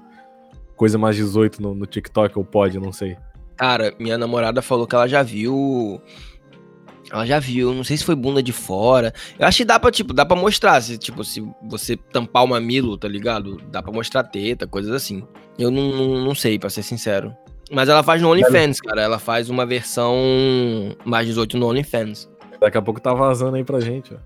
coisa 0.77 0.97
mais 0.97 1.17
18 1.17 1.61
no, 1.61 1.75
no 1.75 1.85
TikTok 1.85 2.37
ou 2.39 2.45
pode, 2.45 2.79
não 2.79 2.93
sei. 2.93 3.17
Cara, 3.57 3.93
minha 3.99 4.17
namorada 4.17 4.61
falou 4.61 4.87
que 4.87 4.95
ela 4.95 5.05
já 5.05 5.21
viu. 5.21 6.01
Ela 7.11 7.25
já 7.25 7.37
viu, 7.37 7.73
não 7.73 7.83
sei 7.83 7.97
se 7.97 8.05
foi 8.05 8.15
bunda 8.15 8.41
de 8.41 8.53
fora. 8.53 9.13
Eu 9.37 9.45
acho 9.45 9.57
que 9.57 9.65
dá 9.65 9.77
pra, 9.77 9.91
tipo, 9.91 10.13
dá 10.13 10.25
pra 10.25 10.37
mostrar. 10.37 10.79
Se, 10.79 10.97
tipo, 10.97 11.25
se 11.25 11.45
você 11.61 11.97
tampar 11.97 12.45
o 12.45 12.47
mamilo, 12.47 12.97
tá 12.97 13.09
ligado? 13.09 13.57
Dá 13.69 13.83
pra 13.83 13.91
mostrar 13.91 14.23
teta, 14.23 14.65
coisas 14.65 14.93
assim. 14.93 15.27
Eu 15.59 15.69
não, 15.69 15.91
não, 15.91 16.23
não 16.23 16.33
sei, 16.33 16.57
pra 16.57 16.69
ser 16.69 16.83
sincero. 16.83 17.35
Mas 17.71 17.89
ela 17.89 18.03
faz 18.03 18.21
no 18.21 18.29
OnlyFans, 18.29 18.79
cara. 18.79 19.01
Ela 19.01 19.19
faz 19.19 19.49
uma 19.49 19.65
versão 19.65 20.15
mais 21.03 21.25
18 21.27 21.57
no 21.57 21.67
OnlyFans. 21.67 22.29
Daqui 22.59 22.77
a 22.77 22.81
pouco 22.81 22.99
tá 23.01 23.13
vazando 23.13 23.55
aí 23.57 23.63
pra 23.63 23.79
gente, 23.79 24.13
ó. 24.13 24.17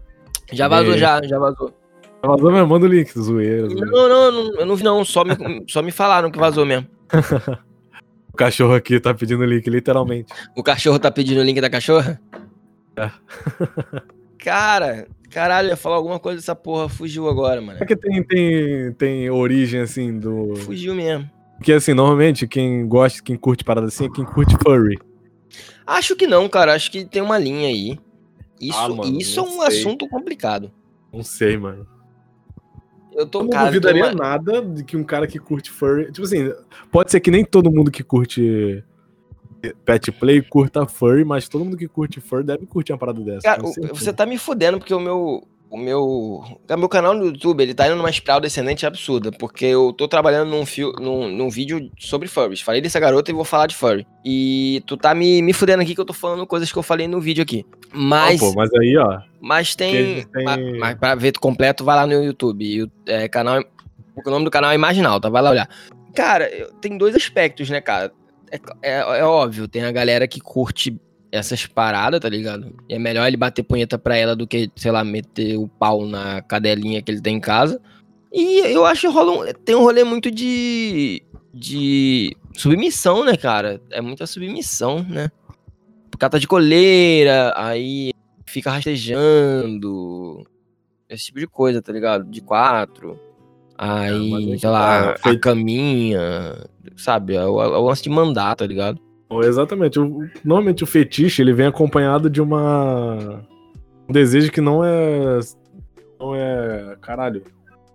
Já 0.51 0.67
vazou, 0.67 0.95
E- 0.95 0.97
já, 0.99 1.21
já 1.23 1.37
vazou. 1.39 1.73
Vazou 2.21 2.51
mesmo, 2.51 2.67
manda 2.67 2.85
o 2.85 2.89
link, 2.89 3.17
zoeira. 3.17 3.69
zoeira. 3.69 3.85
Não, 3.85 4.09
não, 4.09 4.31
não, 4.31 4.59
eu 4.59 4.65
não 4.65 4.75
vi, 4.75 4.83
não. 4.83 5.05
Só 5.05 5.23
me, 5.23 5.35
só 5.69 5.81
me 5.81 5.91
falaram 5.91 6.29
que 6.29 6.37
vazou 6.39 6.65
mesmo. 6.65 6.87
O 8.31 8.37
cachorro 8.39 8.73
aqui 8.73 9.01
tá 9.01 9.13
pedindo 9.13 9.43
link, 9.43 9.69
literalmente. 9.69 10.31
O 10.55 10.63
cachorro 10.63 10.97
tá 10.97 11.11
pedindo 11.11 11.41
o 11.41 11.43
link 11.43 11.59
da 11.59 11.69
cachorra? 11.69 12.21
É. 12.95 13.09
Cara, 14.39 15.07
caralho, 15.29 15.65
eu 15.65 15.69
ia 15.71 15.75
falar 15.75 15.97
alguma 15.97 16.19
coisa 16.19 16.37
dessa 16.37 16.55
porra, 16.55 16.87
fugiu 16.87 17.27
agora, 17.27 17.59
mano. 17.59 17.79
É 17.81 17.85
que 17.85 17.95
tem, 17.97 18.23
tem, 18.23 18.93
tem 18.93 19.29
origem, 19.29 19.81
assim, 19.81 20.17
do. 20.17 20.55
Fugiu 20.57 20.95
mesmo. 20.95 21.29
Porque, 21.59 21.73
assim, 21.73 21.93
normalmente 21.93 22.47
quem 22.47 22.87
gosta, 22.87 23.21
quem 23.21 23.35
curte 23.35 23.63
parada 23.63 23.87
assim 23.87 24.05
é 24.05 24.09
quem 24.09 24.23
curte 24.25 24.55
furry. 24.63 24.97
Acho 25.85 26.15
que 26.15 26.25
não, 26.25 26.47
cara. 26.49 26.73
Acho 26.73 26.89
que 26.89 27.05
tem 27.05 27.21
uma 27.21 27.37
linha 27.37 27.67
aí. 27.67 27.99
Isso, 28.59 28.77
Ah, 28.79 28.89
mano, 28.89 29.19
isso 29.19 29.39
é 29.39 29.43
um 29.43 29.59
sei. 29.61 29.67
assunto 29.67 30.07
complicado. 30.09 30.71
Não 31.13 31.21
sei, 31.21 31.57
mano. 31.57 31.85
Eu 33.13 33.27
tô, 33.27 33.39
Eu 33.39 33.43
não 33.43 33.49
cara, 33.51 33.65
duvidaria 33.67 34.05
uma- 34.05 34.13
nada 34.13 34.61
de 34.61 34.83
que 34.83 34.95
um 34.95 35.03
cara 35.03 35.27
que 35.27 35.37
curte 35.37 35.69
furry. 35.69 36.11
Tipo 36.11 36.25
assim, 36.25 36.53
pode 36.91 37.11
ser 37.11 37.19
que 37.19 37.29
nem 37.29 37.43
todo 37.43 37.69
mundo 37.71 37.91
que 37.91 38.03
curte 38.03 38.83
pet 39.83 40.11
play 40.13 40.41
curta 40.41 40.85
furry, 40.87 41.25
mas 41.25 41.49
todo 41.49 41.65
mundo 41.65 41.75
que 41.75 41.87
curte 41.87 42.21
furry 42.21 42.45
deve 42.45 42.65
curtir 42.65 42.93
uma 42.93 42.97
parada 42.97 43.19
dessa. 43.21 43.41
Cara, 43.41 43.61
você 43.61 44.13
tá 44.13 44.25
me 44.25 44.37
fudendo 44.37 44.77
porque 44.77 44.93
o 44.93 44.99
meu. 44.99 45.45
O 45.71 45.77
meu. 45.77 46.01
O 46.03 46.77
meu 46.77 46.89
canal 46.89 47.13
no 47.13 47.25
YouTube, 47.25 47.61
ele 47.61 47.75
tá 47.75 47.85
indo 47.85 47.95
numa 47.95 48.09
espiral 48.09 48.41
descendente 48.41 48.85
absurda. 48.85 49.31
Porque 49.31 49.65
eu 49.65 49.93
tô 49.93 50.07
trabalhando 50.07 50.49
num, 50.49 50.65
fio, 50.65 50.91
num, 50.99 51.29
num 51.29 51.49
vídeo 51.49 51.91
sobre 51.99 52.27
furries. 52.27 52.61
Falei 52.61 52.81
dessa 52.81 52.99
garota 52.99 53.29
e 53.29 53.33
vou 53.35 53.43
falar 53.45 53.67
de 53.67 53.75
furry. 53.75 54.07
E 54.25 54.81
tu 54.87 54.97
tá 54.97 55.13
me, 55.13 55.41
me 55.43 55.53
fudendo 55.53 55.83
aqui 55.83 55.93
que 55.93 56.01
eu 56.01 56.05
tô 56.05 56.13
falando 56.13 56.47
coisas 56.47 56.71
que 56.71 56.77
eu 56.77 56.83
falei 56.83 57.07
no 57.07 57.21
vídeo 57.21 57.43
aqui. 57.43 57.65
Mas. 57.93 58.41
Ah, 58.41 58.45
pô, 58.45 58.53
mas 58.55 58.73
aí, 58.73 58.97
ó. 58.97 59.19
Mas 59.39 59.75
tem. 59.75 59.93
Eles 59.95 60.25
têm- 60.25 60.43
ma- 60.43 60.57
Mas, 60.57 60.95
pra 60.95 61.13
ver 61.13 61.37
completo, 61.37 61.83
vai 61.83 61.95
lá 61.95 62.07
no 62.07 62.23
YouTube. 62.23 62.83
O 62.83 62.91
é, 63.05 63.27
canal, 63.27 63.63
o 64.25 64.29
nome 64.29 64.45
do 64.45 64.51
canal 64.51 64.71
é 64.71 64.75
Imaginalta, 64.75 65.29
vai 65.29 65.41
lá 65.41 65.51
olhar. 65.51 65.69
Cara, 66.15 66.49
tem 66.81 66.97
dois 66.97 67.15
aspectos, 67.15 67.69
né, 67.69 67.79
cara? 67.79 68.11
É, 68.51 68.59
é- 68.81 69.19
é 69.19 69.23
óbvio, 69.23 69.67
tem 69.67 69.83
a 69.83 69.91
galera 69.91 70.27
que 70.27 70.39
curte 70.39 70.99
essas 71.31 71.65
paradas, 71.65 72.19
tá 72.19 72.29
ligado? 72.29 72.73
E 72.87 72.95
é 72.95 72.99
melhor 72.99 73.27
ele 73.27 73.37
bater 73.37 73.63
punheta 73.63 73.97
pra 73.97 74.17
ela 74.17 74.35
do 74.35 74.47
que, 74.47 74.71
sei 74.75 74.91
lá, 74.91 75.03
meter 75.03 75.57
o 75.57 75.67
pau 75.67 76.05
na 76.05 76.41
cadelinha 76.41 77.01
que 77.01 77.11
ele 77.11 77.21
tem 77.21 77.37
em 77.37 77.41
casa. 77.41 77.79
E 78.31 78.59
eu 78.59 78.85
acho 78.85 79.01
que 79.01 79.13
rola 79.13 79.31
um, 79.31 79.53
tem 79.53 79.75
um 79.75 79.81
rolê 79.81 80.03
muito 80.03 80.29
de. 80.29 81.23
de 81.53 82.35
submissão, 82.55 83.23
né, 83.23 83.35
cara? 83.35 83.81
É 83.91 84.01
muita 84.01 84.27
submissão, 84.27 85.03
né? 85.03 85.29
O 86.13 86.17
cara 86.17 86.31
tá 86.31 86.37
de 86.37 86.47
coleira, 86.47 87.53
aí 87.55 88.11
fica 88.45 88.71
rastejando. 88.71 90.45
Esse 91.07 91.25
tipo 91.25 91.39
de 91.39 91.47
coisa, 91.47 91.81
tá 91.81 91.91
ligado? 91.91 92.25
De 92.25 92.41
quatro. 92.41 93.19
Aí, 93.77 94.53
é 94.53 94.57
sei 94.57 94.69
lá, 94.69 95.13
tá, 95.13 95.31
a 95.31 95.39
caminha, 95.39 96.67
sabe? 96.97 97.35
É 97.35 97.37
é 97.37 97.45
o 97.45 97.85
lance 97.85 98.03
de 98.03 98.09
mandar, 98.09 98.55
tá 98.55 98.67
ligado? 98.67 98.99
Exatamente. 99.43 99.99
O- 99.99 100.27
normalmente 100.43 100.83
o 100.83 100.87
fetiche 100.87 101.41
ele 101.41 101.53
vem 101.53 101.67
acompanhado 101.67 102.29
de 102.29 102.41
uma. 102.41 103.41
Um 104.07 104.11
desejo 104.13 104.51
que 104.51 104.61
não 104.61 104.83
é. 104.83 105.39
Não 106.19 106.35
é. 106.35 106.97
Caralho. 107.01 107.43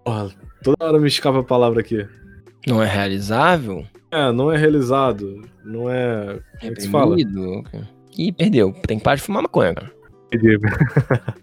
Porra, 0.04 0.30
toda 0.62 0.76
hora 0.84 0.98
me 1.00 1.08
escapa 1.08 1.40
a 1.40 1.44
palavra 1.44 1.80
aqui. 1.80 2.06
Não 2.66 2.82
é 2.82 2.86
realizável? 2.86 3.84
É, 4.10 4.30
não 4.30 4.50
é 4.52 4.56
realizado. 4.56 5.42
Não 5.64 5.90
é. 5.90 6.38
Como 6.60 6.72
é 6.72 6.74
que 6.74 6.82
se 6.82 6.88
fala? 6.88 7.16
E 8.16 8.32
perdeu. 8.32 8.72
Tem 8.86 8.98
que 8.98 9.04
parar 9.04 9.16
de 9.16 9.22
fumar 9.22 9.42
maconha, 9.42 9.74
cara. 9.74 9.92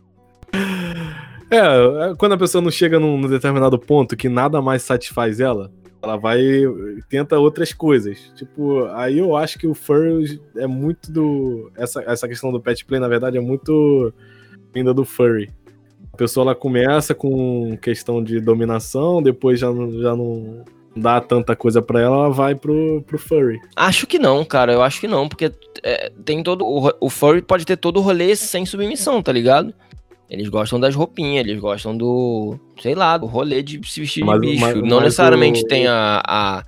É, 1.54 2.16
quando 2.18 2.32
a 2.32 2.38
pessoa 2.38 2.62
não 2.62 2.72
chega 2.72 2.98
num, 2.98 3.18
num 3.18 3.28
determinado 3.28 3.78
ponto 3.78 4.16
que 4.16 4.30
nada 4.30 4.62
mais 4.62 4.84
satisfaz 4.84 5.42
ela, 5.42 5.70
ela 6.02 6.18
vai 6.18 6.42
tenta 7.10 7.38
outras 7.38 7.74
coisas. 7.74 8.32
Tipo, 8.36 8.86
aí 8.94 9.20
eu 9.20 9.36
acho 9.36 9.60
que 9.60 9.68
o 9.68 9.74
furry 9.74 10.42
é 10.56 10.68
muito 10.68 11.12
do 11.12 11.72
essa, 11.76 12.02
essa 12.04 12.28
questão 12.28 12.52
do 12.52 12.60
pet 12.60 12.84
play, 12.86 13.00
na 13.00 13.08
verdade, 13.08 13.38
é 13.38 13.42
muito 13.42 14.14
ainda 14.76 14.94
do 14.94 15.06
furry. 15.06 15.50
A 16.14 16.18
pessoa 16.18 16.44
ela 16.44 16.56
começa 16.56 17.14
com 17.14 17.78
questão 17.78 18.24
de 18.24 18.40
dominação, 18.40 19.22
depois 19.22 19.60
já, 19.60 19.68
já 19.68 20.16
não 20.16 20.64
dá 20.96 21.22
tanta 21.22 21.56
coisa 21.56 21.82
pra 21.82 22.02
ela, 22.02 22.16
ela 22.16 22.30
vai 22.30 22.56
pro, 22.56 23.02
pro 23.08 23.18
furry. 23.18 23.60
Acho 23.76 24.06
que 24.06 24.20
não, 24.20 24.44
cara. 24.44 24.74
Eu 24.74 24.82
acho 24.82 25.00
que 25.00 25.08
não, 25.08 25.30
porque 25.30 25.52
é, 25.84 26.12
tem 26.26 26.44
todo. 26.44 26.66
O, 26.66 26.92
o 27.00 27.10
furry 27.10 27.42
pode 27.42 27.66
ter 27.66 27.78
todo 27.78 27.98
o 27.98 28.02
rolê 28.02 28.36
sem 28.36 28.66
submissão, 28.66 29.22
tá 29.22 29.32
ligado? 29.32 29.74
Eles 30.32 30.48
gostam 30.48 30.80
das 30.80 30.96
roupinhas, 30.96 31.46
eles 31.46 31.60
gostam 31.60 31.96
do. 31.96 32.58
Sei 32.82 32.96
lá, 32.96 33.18
do 33.18 33.26
rolê 33.26 33.62
de 33.62 33.82
se 33.86 34.00
vestir 34.00 34.24
Mas- 34.24 34.40
de 34.40 34.48
bicho. 34.48 34.62
mas- 34.62 34.76
não 34.76 34.84
mas 34.98 35.04
necessariamente 35.04 35.62
o- 35.62 35.68
tem 35.68 35.88
a, 35.88 36.24
a, 36.26 36.64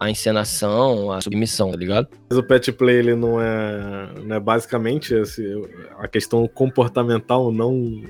a 0.00 0.10
encenação, 0.10 1.12
a 1.12 1.20
submissão, 1.20 1.70
tá 1.70 1.76
ligado? 1.76 2.08
Mas 2.28 2.36
o 2.36 2.42
pet 2.42 2.72
play 2.72 2.96
ele 2.96 3.14
não 3.14 3.40
é, 3.40 4.08
não 4.24 4.34
é 4.36 4.40
basicamente 4.40 5.14
esse, 5.14 5.44
a 6.00 6.08
questão 6.08 6.48
comportamental, 6.48 7.52
não 7.52 8.02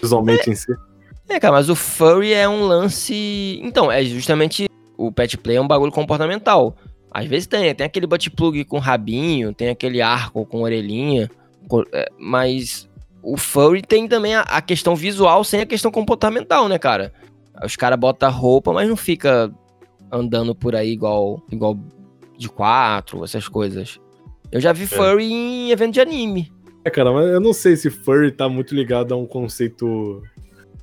visualmente 0.00 0.48
em 0.48 0.54
si. 0.54 0.72
É, 1.28 1.40
cara, 1.40 1.54
mas 1.54 1.68
o 1.68 1.74
furry 1.74 2.32
é 2.32 2.48
um 2.48 2.62
lance. 2.66 3.60
Então, 3.64 3.90
é 3.90 4.04
justamente. 4.04 4.68
O 4.96 5.10
pet 5.10 5.36
play 5.36 5.56
é 5.56 5.60
um 5.60 5.66
bagulho 5.66 5.90
comportamental. 5.92 6.76
Às 7.10 7.26
vezes 7.26 7.46
tem, 7.48 7.74
tem 7.74 7.84
aquele 7.84 8.06
butt 8.06 8.30
plug 8.30 8.64
com 8.64 8.78
rabinho, 8.78 9.52
tem 9.52 9.70
aquele 9.70 10.00
arco 10.00 10.46
com 10.46 10.62
orelhinha, 10.62 11.28
é, 11.92 12.08
mas 12.18 12.88
o 13.28 13.36
furry 13.36 13.82
tem 13.82 14.06
também 14.06 14.34
a, 14.36 14.42
a 14.42 14.62
questão 14.62 14.94
visual 14.94 15.42
sem 15.42 15.60
a 15.60 15.66
questão 15.66 15.90
comportamental, 15.90 16.68
né, 16.68 16.78
cara? 16.78 17.12
Os 17.64 17.74
caras 17.74 17.98
botam 17.98 18.30
roupa, 18.30 18.72
mas 18.72 18.88
não 18.88 18.96
fica 18.96 19.50
andando 20.12 20.54
por 20.54 20.76
aí 20.76 20.92
igual, 20.92 21.42
igual 21.50 21.76
de 22.38 22.48
quatro, 22.48 23.24
essas 23.24 23.48
coisas. 23.48 23.98
Eu 24.52 24.60
já 24.60 24.72
vi 24.72 24.86
furry 24.86 25.32
em 25.32 25.70
evento 25.72 25.94
de 25.94 26.00
anime. 26.00 26.52
É, 26.84 26.90
cara, 26.90 27.12
mas 27.12 27.26
eu 27.26 27.40
não 27.40 27.52
sei 27.52 27.74
se 27.74 27.90
furry 27.90 28.30
tá 28.30 28.48
muito 28.48 28.74
ligado 28.74 29.12
a 29.12 29.16
um 29.16 29.26
conceito 29.26 30.22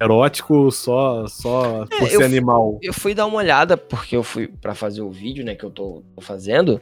erótico 0.01 0.69
só, 0.69 1.25
só 1.27 1.85
por 1.85 2.07
É, 2.07 2.09
ser 2.09 2.15
eu- 2.21 2.25
animal. 2.25 2.77
Eu 2.81 2.93
fui 2.93 3.13
dar 3.13 3.25
uma 3.25 3.37
olhada, 3.37 3.77
porque 3.77 4.17
eu 4.17 4.23
fui 4.23 4.47
pra 4.47 4.75
fazer 4.75 5.01
o 5.01 5.09
vídeo, 5.09 5.45
né, 5.45 5.55
que 5.55 5.63
eu 5.63 5.71
tô, 5.71 6.03
tô 6.15 6.21
fazendo, 6.21 6.81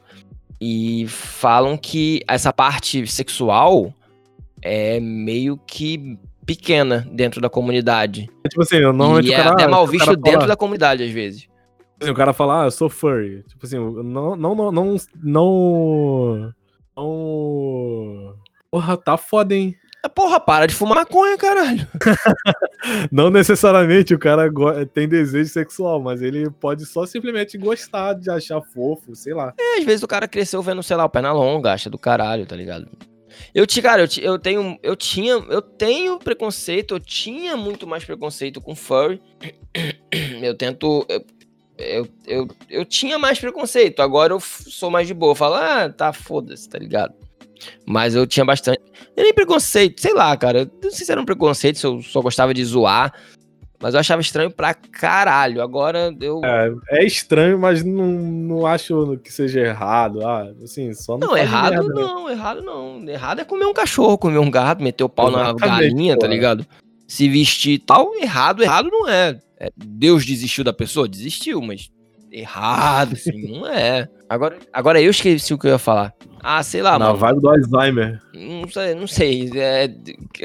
e 0.60 1.06
falam 1.08 1.78
que 1.78 2.24
essa 2.28 2.52
parte 2.52 3.06
sexual 3.06 3.94
é 4.62 5.00
meio 5.00 5.58
que 5.58 6.18
pequena 6.46 7.08
dentro 7.12 7.40
da 7.42 7.50
comunidade. 7.50 8.30
Tipo 8.50 8.62
assim, 8.62 8.78
eu 8.78 8.94
normalmente 8.94 9.30
e 9.30 9.32
o 9.32 9.34
é 9.34 9.42
até 9.42 9.68
mal 9.68 9.88
visto 9.88 10.06
cara 10.06 10.18
dentro 10.18 10.42
fala, 10.42 10.48
da 10.48 10.56
comunidade, 10.56 11.04
às 11.04 11.12
vezes. 11.12 11.48
assim, 12.00 12.12
o 12.12 12.16
cara 12.16 12.34
fala, 12.34 12.64
ah, 12.64 12.66
eu 12.66 12.72
sou 12.72 12.90
furry. 12.90 13.44
Tipo 13.48 13.66
assim, 13.66 13.78
não, 13.78 14.36
não, 14.36 14.56
não, 14.56 14.72
não, 14.72 14.96
não, 15.24 16.54
não... 16.96 18.36
Porra, 18.70 18.98
tá 18.98 19.18
foda, 19.18 19.56
hein? 19.56 19.76
Ah, 20.04 20.10
Porra, 20.10 20.40
para 20.40 20.66
de 20.66 20.74
fumar 20.74 21.00
maconha, 21.00 21.38
caralho. 21.38 21.88
Não 23.12 23.30
necessariamente 23.30 24.16
o 24.16 24.20
cara 24.20 24.50
tem 24.92 25.08
desejo 25.08 25.52
sexual, 25.52 26.02
mas 26.02 26.24
ele 26.24 26.50
pode 26.50 26.88
só 26.88 27.06
simplesmente 27.06 27.56
gostar 27.56 28.14
de 28.14 28.30
achar 28.32 28.60
fofo, 28.62 29.16
sei 29.16 29.34
lá. 29.36 29.54
É, 29.60 29.78
às 29.78 29.86
vezes 29.86 30.02
o 30.02 30.08
cara 30.08 30.28
cresceu 30.28 30.60
vendo, 30.64 30.82
sei 30.82 30.98
lá, 30.98 31.06
o 31.06 31.10
perna 31.10 31.32
longa, 31.32 31.72
acha 31.72 31.88
do 31.88 32.00
caralho, 32.00 32.48
tá 32.48 32.56
ligado? 32.56 32.90
Eu, 33.54 33.66
ti- 33.68 33.82
cara, 33.82 34.02
eu, 34.04 34.08
ti- 34.08 34.24
eu 34.24 34.38
tenho, 34.40 34.78
eu 34.84 34.96
tinha, 34.96 35.34
eu 35.34 35.62
tenho 35.62 36.18
preconceito, 36.20 36.96
eu 36.96 37.00
tinha 37.00 37.56
muito 37.58 37.86
mais 37.88 38.04
preconceito 38.06 38.60
com 38.62 38.76
furry. 38.76 39.22
Eu 40.42 40.56
tento, 40.56 41.06
eu, 41.08 41.26
eu, 41.78 42.08
eu, 42.28 42.48
eu 42.70 42.86
tinha 42.86 43.18
mais 43.18 43.40
preconceito, 43.40 44.02
agora 44.02 44.34
eu 44.34 44.40
sou 44.40 44.90
mais 44.92 45.08
de 45.08 45.14
boa, 45.14 45.32
eu 45.32 45.36
falo, 45.36 45.56
ah, 45.56 45.90
tá, 45.90 46.12
foda-se, 46.12 46.68
tá 46.68 46.78
ligado? 46.78 47.14
Mas 47.86 48.14
eu 48.16 48.28
tinha 48.28 48.44
bastante, 48.44 48.82
nem 49.16 49.34
preconceito, 49.34 50.02
sei 50.02 50.14
lá, 50.14 50.36
cara, 50.36 50.70
não 50.84 50.92
sei 50.92 51.06
se 51.06 51.12
era 51.12 51.22
um 51.22 51.26
preconceito, 51.26 51.78
se 51.80 51.86
eu 51.86 52.02
só 52.02 52.22
gostava 52.22 52.54
de 52.54 52.64
zoar, 52.66 53.14
mas 53.82 53.94
eu 53.94 54.00
achava 54.00 54.22
estranho 54.22 54.52
pra 54.52 54.74
caralho, 54.74 55.62
agora 55.62 56.16
eu... 56.22 56.42
É 56.90 57.04
estranho, 57.04 57.58
mas 57.60 57.84
não, 57.84 58.06
não 58.08 58.66
acho 58.66 59.18
que 59.18 59.32
seja 59.34 59.60
errado. 59.62 60.26
Ah, 60.26 60.52
assim, 60.64 60.94
só 60.94 61.18
não 61.18 61.30
Não, 61.30 61.38
errado 61.38 61.72
merda, 61.72 61.94
né? 61.94 62.02
não, 62.02 62.30
errado 62.30 62.62
não. 62.62 63.10
Errado 63.10 63.40
é 63.42 63.44
comer 63.46 63.66
um 63.66 63.74
cachorro, 63.74 64.18
comer 64.18 64.38
um 64.38 64.52
gato, 64.52 64.84
meter 64.84 65.04
o 65.04 65.10
pau 65.10 65.32
na 65.32 65.54
galinha, 65.54 66.16
tá 66.16 66.22
porra. 66.22 66.34
ligado? 66.34 66.66
Se 67.08 67.28
vestir 67.28 67.74
e 67.74 67.80
tal, 67.80 68.14
errado, 68.16 68.64
errado 68.64 68.90
não 68.90 69.10
é. 69.10 69.40
É, 69.60 69.70
Deus 69.76 70.26
desistiu 70.26 70.64
da 70.64 70.74
pessoa? 70.74 71.08
Desistiu, 71.08 71.62
mas 71.62 71.90
errado, 72.32 73.16
sim, 73.16 73.52
não 73.52 73.68
é. 73.68 74.08
Agora, 74.32 74.58
agora 74.72 75.02
eu 75.02 75.12
esqueci 75.12 75.54
o 75.54 75.58
que 75.58 75.68
eu 75.68 75.72
ia 75.72 75.78
falar. 75.78 76.14
Ah, 76.42 76.64
sei 76.64 76.82
lá, 76.82 76.98
Na 76.98 77.08
mano. 77.08 77.18
vibe 77.18 77.42
do 77.42 77.50
Alzheimer. 77.50 78.22
Não 78.34 78.66
sei, 78.70 78.96
não 78.96 79.06
sei. 79.06 79.50
É, 79.54 79.90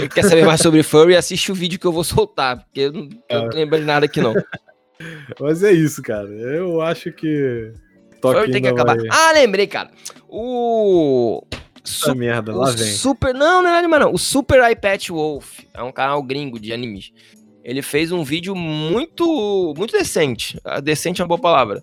quer 0.09 0.25
saber 0.25 0.45
mais 0.45 0.61
sobre 0.61 0.83
furry? 0.83 1.15
Assiste 1.15 1.53
o 1.53 1.55
vídeo 1.55 1.79
que 1.79 1.87
eu 1.87 1.93
vou 1.93 2.03
soltar, 2.03 2.65
porque 2.65 2.81
eu 2.81 2.93
não, 2.93 3.09
eu 3.31 3.43
não 3.43 3.49
tô 3.49 3.57
lembrando 3.57 3.83
de 3.83 3.87
nada 3.87 4.07
aqui 4.07 4.21
não. 4.21 4.35
Mas 5.41 5.63
é 5.63 5.71
isso, 5.71 6.03
cara. 6.03 6.27
Eu 6.29 6.81
acho 6.81 7.13
que. 7.13 7.73
Furry 8.21 8.51
tem 8.51 8.61
que 8.63 8.67
acabar. 8.67 8.97
vai- 8.97 9.07
Ah, 9.09 9.31
lembrei, 9.33 9.69
cara. 9.69 9.91
O... 10.29 11.43
Essa 11.85 12.13
merda, 12.13 12.53
lá 12.53 12.73
vem. 12.73 12.89
Super. 12.89 13.33
Não, 13.33 13.63
não 13.63 13.71
é 13.71 13.79
anime, 13.79 13.99
não. 14.01 14.13
O 14.13 14.19
Super 14.19 14.69
iPad 14.69 15.09
Wolf 15.11 15.61
é 15.73 15.81
um 15.81 15.93
canal 15.93 16.21
gringo 16.25 16.59
de 16.59 16.73
animes. 16.73 17.13
Ele 17.63 17.83
fez 17.83 18.11
um 18.11 18.25
vídeo 18.25 18.57
muito. 18.57 19.73
Muito 19.79 19.93
decente. 19.93 20.59
Ah, 20.65 20.81
Decente 20.81 21.21
é 21.21 21.25
uma 21.25 21.29
boa 21.29 21.41
palavra. 21.41 21.83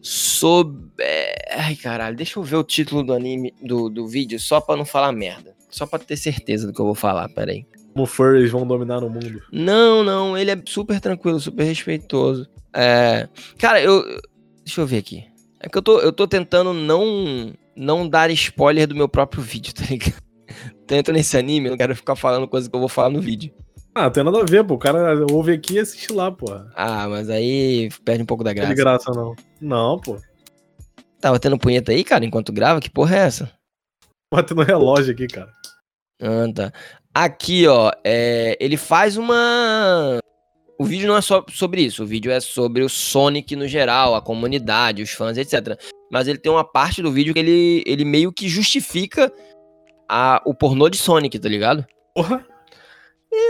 Sobre. 0.00 0.90
é, 1.00 1.56
Ai, 1.58 1.76
caralho, 1.76 2.16
deixa 2.16 2.38
eu 2.38 2.42
ver 2.42 2.56
o 2.56 2.64
título 2.64 3.02
do 3.02 3.12
anime, 3.12 3.54
do, 3.62 3.88
do 3.88 4.06
vídeo, 4.06 4.38
só 4.38 4.60
pra 4.60 4.76
não 4.76 4.84
falar 4.84 5.12
merda. 5.12 5.56
Só 5.70 5.86
pra 5.86 5.98
ter 5.98 6.16
certeza 6.16 6.66
do 6.66 6.72
que 6.72 6.80
eu 6.80 6.86
vou 6.86 6.94
falar, 6.94 7.28
peraí. 7.28 7.66
Como 7.92 8.06
furries 8.06 8.50
vão 8.50 8.66
dominar 8.66 9.02
o 9.02 9.10
mundo. 9.10 9.42
Não, 9.52 10.02
não, 10.02 10.38
ele 10.38 10.50
é 10.50 10.62
super 10.66 11.00
tranquilo, 11.00 11.40
super 11.40 11.64
respeitoso. 11.64 12.48
É. 12.72 13.28
Cara, 13.58 13.82
eu. 13.82 14.02
Deixa 14.64 14.80
eu 14.80 14.86
ver 14.86 14.98
aqui. 14.98 15.24
É 15.60 15.68
que 15.68 15.76
eu 15.76 15.82
tô, 15.82 15.98
eu 15.98 16.12
tô 16.12 16.26
tentando 16.26 16.72
não, 16.72 17.52
não 17.74 18.08
dar 18.08 18.30
spoiler 18.30 18.86
do 18.86 18.94
meu 18.94 19.08
próprio 19.08 19.42
vídeo, 19.42 19.74
tá 19.74 19.84
ligado? 19.90 20.22
Tento 20.86 21.12
nesse 21.12 21.36
anime, 21.36 21.66
eu 21.66 21.70
não 21.72 21.78
quero 21.78 21.94
ficar 21.96 22.16
falando 22.16 22.48
coisa 22.48 22.70
que 22.70 22.74
eu 22.74 22.80
vou 22.80 22.88
falar 22.88 23.10
no 23.10 23.20
vídeo. 23.20 23.52
Ah, 24.00 24.08
tem 24.08 24.22
nada 24.22 24.40
a 24.40 24.44
ver, 24.44 24.64
pô. 24.64 24.74
O 24.74 24.78
cara 24.78 25.26
ouve 25.32 25.52
aqui 25.52 25.74
e 25.74 25.78
assiste 25.80 26.12
lá, 26.12 26.30
pô. 26.30 26.48
Não 26.48 26.70
Ah, 26.76 27.08
mas 27.08 27.28
aí 27.28 27.90
perde 28.04 28.22
um 28.22 28.26
pouco 28.26 28.44
da 28.44 28.52
é 28.52 28.54
de 28.54 28.60
graça. 28.60 28.74
graça, 28.74 29.10
não. 29.10 29.34
Não, 29.60 29.98
pô. 29.98 30.16
Tava 31.20 31.40
tendo 31.40 31.58
punheta 31.58 31.90
aí, 31.90 32.04
cara, 32.04 32.24
enquanto 32.24 32.52
grava? 32.52 32.80
Que 32.80 32.88
porra 32.88 33.16
é 33.16 33.18
essa? 33.18 33.50
Batendo 34.32 34.62
relógio 34.62 35.12
aqui, 35.12 35.26
cara. 35.26 35.50
Ah, 36.22 36.46
tá. 36.54 36.72
Aqui, 37.12 37.66
ó, 37.66 37.90
é, 38.04 38.56
ele 38.60 38.76
faz 38.76 39.16
uma. 39.16 40.20
O 40.78 40.84
vídeo 40.84 41.08
não 41.08 41.16
é 41.16 41.20
só 41.20 41.44
sobre 41.50 41.82
isso, 41.82 42.04
o 42.04 42.06
vídeo 42.06 42.30
é 42.30 42.38
sobre 42.38 42.84
o 42.84 42.88
Sonic 42.88 43.56
no 43.56 43.66
geral, 43.66 44.14
a 44.14 44.22
comunidade, 44.22 45.02
os 45.02 45.10
fãs, 45.10 45.36
etc. 45.36 45.76
Mas 46.08 46.28
ele 46.28 46.38
tem 46.38 46.52
uma 46.52 46.62
parte 46.62 47.02
do 47.02 47.10
vídeo 47.10 47.34
que 47.34 47.40
ele, 47.40 47.82
ele 47.84 48.04
meio 48.04 48.32
que 48.32 48.48
justifica 48.48 49.32
a, 50.08 50.40
o 50.46 50.54
pornô 50.54 50.88
de 50.88 50.96
Sonic, 50.96 51.36
tá 51.40 51.48
ligado? 51.48 51.84
Porra. 52.14 52.46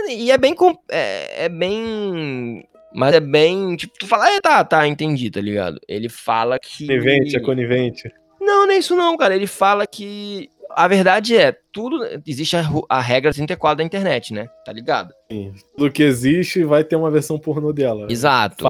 E, 0.08 0.24
e 0.24 0.30
é 0.30 0.38
bem. 0.38 0.54
É, 0.90 1.44
é 1.44 1.48
bem. 1.48 2.64
Mas 2.94 3.14
é 3.14 3.20
bem. 3.20 3.76
Tipo, 3.76 3.94
tu 3.98 4.06
fala, 4.06 4.30
é, 4.30 4.40
tá, 4.40 4.64
tá, 4.64 4.86
entendi, 4.86 5.30
tá 5.30 5.40
ligado? 5.40 5.80
Ele 5.88 6.08
fala 6.08 6.58
que. 6.58 6.86
Conivente, 6.86 7.36
é 7.36 7.40
conivente. 7.40 8.12
Não, 8.40 8.66
não 8.66 8.72
é 8.72 8.78
isso 8.78 8.94
não, 8.96 9.16
cara. 9.16 9.34
Ele 9.34 9.46
fala 9.46 9.86
que 9.86 10.48
a 10.70 10.86
verdade 10.86 11.36
é, 11.36 11.56
tudo 11.72 12.00
existe 12.26 12.56
a, 12.56 12.62
a 12.88 13.00
regra 13.00 13.32
34 13.32 13.78
da 13.78 13.84
internet, 13.84 14.32
né? 14.32 14.48
Tá 14.64 14.72
ligado? 14.72 15.12
Sim. 15.30 15.52
Tudo 15.76 15.90
que 15.90 16.02
existe 16.02 16.64
vai 16.64 16.84
ter 16.84 16.96
uma 16.96 17.10
versão 17.10 17.38
pornô 17.38 17.72
dela. 17.72 18.06
Exato. 18.10 18.68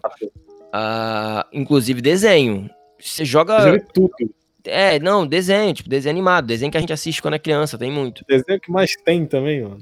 Ah, 0.72 1.46
inclusive 1.52 2.00
desenho. 2.00 2.70
Você 2.98 3.24
joga. 3.24 3.60
Já 3.60 3.72
vi 3.72 3.82
tudo. 3.92 4.12
É, 4.64 4.98
não, 4.98 5.26
desenho, 5.26 5.72
tipo, 5.72 5.88
desenho 5.88 6.14
animado, 6.14 6.46
desenho 6.46 6.70
que 6.70 6.76
a 6.76 6.80
gente 6.80 6.92
assiste 6.92 7.22
quando 7.22 7.34
é 7.34 7.38
criança, 7.38 7.78
tem 7.78 7.90
muito. 7.90 8.24
Desenho 8.28 8.60
que 8.60 8.70
mais 8.70 8.94
tem 9.04 9.24
também, 9.24 9.62
mano. 9.62 9.78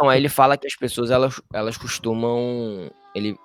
Então, 0.00 0.08
aí 0.08 0.18
ele 0.18 0.30
fala 0.30 0.56
que 0.56 0.66
as 0.66 0.74
pessoas, 0.74 1.10
elas, 1.10 1.42
elas 1.52 1.76
costumam. 1.76 2.90
Ele, 3.14 3.36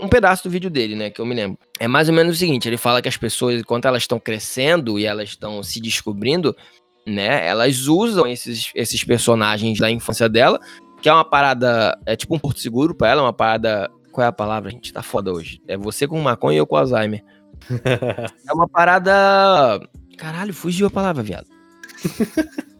um 0.00 0.06
pedaço 0.06 0.44
do 0.44 0.50
vídeo 0.50 0.70
dele, 0.70 0.94
né, 0.94 1.10
que 1.10 1.20
eu 1.20 1.26
me 1.26 1.34
lembro. 1.34 1.58
É 1.80 1.88
mais 1.88 2.08
ou 2.08 2.14
menos 2.14 2.36
o 2.36 2.38
seguinte: 2.38 2.68
ele 2.68 2.76
fala 2.76 3.02
que 3.02 3.08
as 3.08 3.16
pessoas, 3.16 3.58
enquanto 3.58 3.86
elas 3.86 4.04
estão 4.04 4.20
crescendo 4.20 5.00
e 5.00 5.04
elas 5.04 5.30
estão 5.30 5.60
se 5.64 5.80
descobrindo, 5.80 6.56
né, 7.04 7.44
elas 7.44 7.88
usam 7.88 8.24
esses, 8.24 8.70
esses 8.72 9.02
personagens 9.02 9.80
da 9.80 9.90
infância 9.90 10.28
dela, 10.28 10.60
que 11.02 11.08
é 11.08 11.12
uma 11.12 11.24
parada. 11.24 11.98
É 12.06 12.14
tipo 12.14 12.36
um 12.36 12.38
porto 12.38 12.60
seguro 12.60 12.94
pra 12.94 13.08
ela, 13.08 13.20
é 13.22 13.24
uma 13.24 13.32
parada. 13.32 13.90
Qual 14.12 14.24
é 14.24 14.28
a 14.28 14.32
palavra? 14.32 14.68
A 14.68 14.72
gente 14.72 14.92
tá 14.92 15.02
foda 15.02 15.32
hoje. 15.32 15.60
É 15.66 15.76
você 15.76 16.06
com 16.06 16.20
maconha 16.20 16.54
e 16.54 16.60
eu 16.60 16.68
com 16.68 16.76
Alzheimer. 16.76 17.24
É 18.48 18.52
uma 18.52 18.68
parada. 18.68 19.80
Caralho, 20.16 20.54
fugiu 20.54 20.86
a 20.86 20.90
palavra, 20.90 21.24
viado. 21.24 21.48